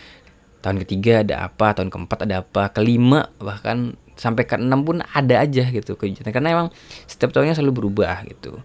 Tahun 0.63 0.77
ketiga 0.87 1.27
ada 1.27 1.51
apa 1.51 1.75
tahun 1.77 1.91
keempat 1.91 2.19
ada 2.31 2.47
apa 2.47 2.71
kelima 2.71 3.29
bahkan 3.43 3.99
sampai 4.17 4.49
ke 4.49 4.57
enam 4.57 4.81
pun 4.87 5.03
ada 5.03 5.43
aja 5.43 5.67
gitu 5.69 5.99
kejutan. 5.99 6.31
Karena 6.31 6.55
emang 6.55 6.69
setiap 7.11 7.35
tahunnya 7.35 7.59
selalu 7.59 7.85
berubah 7.85 8.23
gitu 8.31 8.63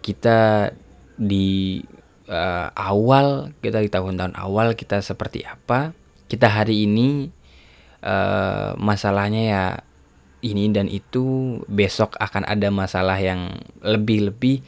kita 0.00 0.70
di 1.20 1.80
uh, 2.28 2.72
awal 2.72 3.52
kita 3.60 3.84
di 3.84 3.90
tahun-tahun 3.92 4.34
awal 4.36 4.72
kita 4.72 5.04
seperti 5.04 5.44
apa 5.44 5.92
kita 6.30 6.48
hari 6.48 6.88
ini 6.88 7.28
uh, 8.04 8.76
masalahnya 8.80 9.42
ya 9.44 9.64
ini 10.40 10.72
dan 10.72 10.88
itu 10.88 11.58
besok 11.68 12.16
akan 12.16 12.48
ada 12.48 12.72
masalah 12.72 13.20
yang 13.20 13.60
lebih-lebih 13.84 14.64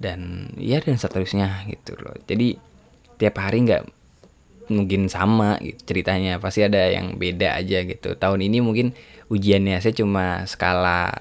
dan 0.00 0.50
ya 0.56 0.80
dan 0.80 0.96
seterusnya 0.96 1.68
gitu 1.68 1.94
loh. 2.00 2.16
Jadi 2.24 2.56
tiap 3.20 3.38
hari 3.38 3.68
nggak 3.68 3.84
mungkin 4.72 5.12
sama 5.12 5.60
gitu 5.60 5.92
ceritanya 5.92 6.40
pasti 6.40 6.64
ada 6.64 6.88
yang 6.88 7.20
beda 7.20 7.60
aja 7.60 7.84
gitu. 7.84 8.16
Tahun 8.16 8.40
ini 8.40 8.64
mungkin 8.64 8.96
ujiannya 9.28 9.78
saya 9.84 9.94
cuma 9.94 10.48
skala 10.48 11.12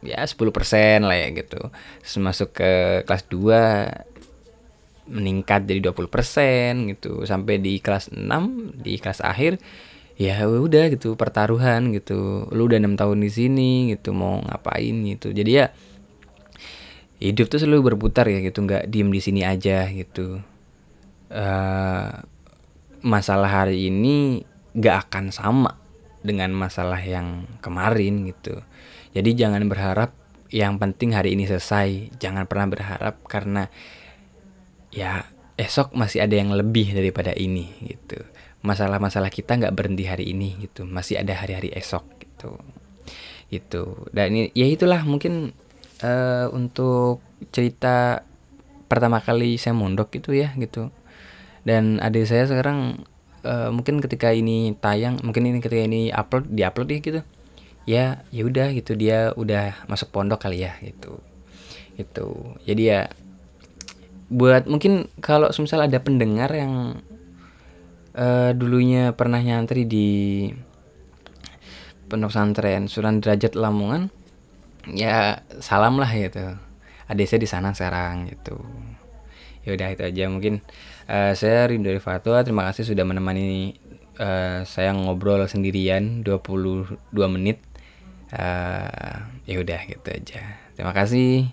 ya 0.00 0.24
10% 0.24 1.04
lah 1.04 1.16
ya 1.16 1.28
gitu. 1.32 1.60
Terus 2.00 2.16
masuk 2.20 2.56
ke 2.56 3.02
kelas 3.04 3.24
2 3.28 5.10
meningkat 5.10 5.66
jadi 5.66 5.80
20% 5.92 6.92
gitu. 6.96 7.24
Sampai 7.28 7.60
di 7.60 7.78
kelas 7.80 8.12
6 8.12 8.80
di 8.80 8.96
kelas 8.96 9.20
akhir 9.20 9.60
ya 10.20 10.44
udah 10.44 10.92
gitu 10.92 11.16
pertaruhan 11.16 11.92
gitu. 11.96 12.48
Lu 12.52 12.68
udah 12.68 12.80
enam 12.80 12.96
tahun 12.96 13.20
di 13.24 13.30
sini 13.32 13.70
gitu 13.96 14.12
mau 14.16 14.40
ngapain 14.44 14.96
gitu. 15.04 15.32
Jadi 15.32 15.50
ya 15.52 15.72
hidup 17.20 17.52
tuh 17.52 17.60
selalu 17.60 17.92
berputar 17.94 18.28
ya 18.28 18.40
gitu. 18.40 18.64
Nggak 18.64 18.88
diem 18.88 19.10
di 19.12 19.20
sini 19.20 19.44
aja 19.44 19.84
gitu. 19.88 20.40
Uh, 21.30 22.10
masalah 23.00 23.64
hari 23.64 23.88
ini 23.88 24.42
nggak 24.76 25.08
akan 25.08 25.32
sama 25.32 25.78
dengan 26.20 26.52
masalah 26.52 27.00
yang 27.00 27.48
kemarin 27.64 28.28
gitu 28.28 28.60
jadi 29.10 29.30
jangan 29.34 29.66
berharap 29.66 30.14
yang 30.50 30.78
penting 30.78 31.14
hari 31.14 31.34
ini 31.34 31.46
selesai. 31.46 32.14
Jangan 32.18 32.46
pernah 32.46 32.66
berharap 32.70 33.22
karena 33.26 33.70
ya 34.90 35.26
esok 35.58 35.94
masih 35.94 36.22
ada 36.26 36.34
yang 36.34 36.54
lebih 36.54 36.94
daripada 36.94 37.34
ini 37.34 37.70
gitu. 37.86 38.22
Masalah-masalah 38.62 39.30
kita 39.32 39.56
nggak 39.56 39.74
berhenti 39.74 40.04
hari 40.06 40.30
ini 40.30 40.58
gitu. 40.62 40.86
Masih 40.86 41.18
ada 41.18 41.34
hari-hari 41.34 41.74
esok 41.74 42.06
gitu. 42.22 42.58
Gitu. 43.50 43.82
Dan 44.14 44.34
ini 44.34 44.48
ya 44.54 44.66
itulah 44.70 45.02
mungkin 45.02 45.54
uh, 46.06 46.46
untuk 46.54 47.22
cerita 47.50 48.22
pertama 48.90 49.22
kali 49.22 49.58
saya 49.58 49.74
mondok 49.74 50.14
gitu 50.14 50.34
ya 50.34 50.54
gitu. 50.54 50.90
Dan 51.66 51.98
adik 51.98 52.30
saya 52.30 52.46
sekarang 52.46 53.06
uh, 53.42 53.74
mungkin 53.74 53.98
ketika 53.98 54.30
ini 54.30 54.74
tayang 54.78 55.18
mungkin 55.22 55.50
ini 55.50 55.58
ketika 55.58 55.82
ini 55.82 56.14
upload 56.14 56.46
di 56.50 56.62
upload 56.62 56.90
ya 56.94 56.98
gitu 57.02 57.22
ya 57.88 58.22
ya 58.28 58.42
udah 58.44 58.72
gitu 58.76 58.92
dia 58.96 59.32
udah 59.36 59.86
masuk 59.88 60.12
pondok 60.12 60.44
kali 60.46 60.64
ya 60.66 60.76
gitu. 60.84 61.20
Itu 61.96 62.56
jadi 62.64 62.82
ya 62.82 63.00
buat 64.30 64.70
mungkin 64.70 65.10
kalau 65.18 65.50
misal 65.50 65.84
ada 65.84 65.98
pendengar 65.98 66.54
yang 66.54 67.02
uh, 68.14 68.50
dulunya 68.54 69.10
pernah 69.16 69.42
nyantri 69.42 69.84
di 69.84 70.10
pondok 72.10 72.34
pesantren 72.34 72.90
Sunan 72.90 73.22
Derajat 73.22 73.54
Lamongan 73.54 74.10
ya 74.90 75.42
salam 75.62 75.98
lah 75.98 76.10
gitu. 76.10 76.56
Adik 77.10 77.26
saya 77.26 77.40
di 77.42 77.48
sana 77.50 77.74
sekarang 77.74 78.30
gitu. 78.30 78.58
Ya 79.66 79.74
udah 79.74 79.88
itu 79.92 80.02
aja. 80.06 80.24
Mungkin 80.30 80.62
uh, 81.10 81.32
saya 81.34 81.66
Rindu 81.66 81.90
Fatwa 81.98 82.38
terima 82.42 82.70
kasih 82.70 82.86
sudah 82.86 83.02
menemani 83.02 83.74
uh, 84.18 84.62
saya 84.62 84.94
ngobrol 84.94 85.42
sendirian 85.50 86.22
22 86.22 86.96
menit 87.30 87.69
uh, 88.34 89.16
ya 89.46 89.56
udah 89.58 89.80
gitu 89.86 90.08
aja. 90.10 90.42
Terima 90.74 90.94
kasih. 90.94 91.50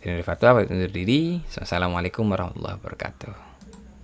Rindu 0.00 0.24
Fatwa 0.24 0.64
undur 0.64 0.88
diri. 0.88 1.44
Assalamualaikum 1.52 2.24
warahmatullahi 2.24 2.80
wabarakatuh 2.80 3.49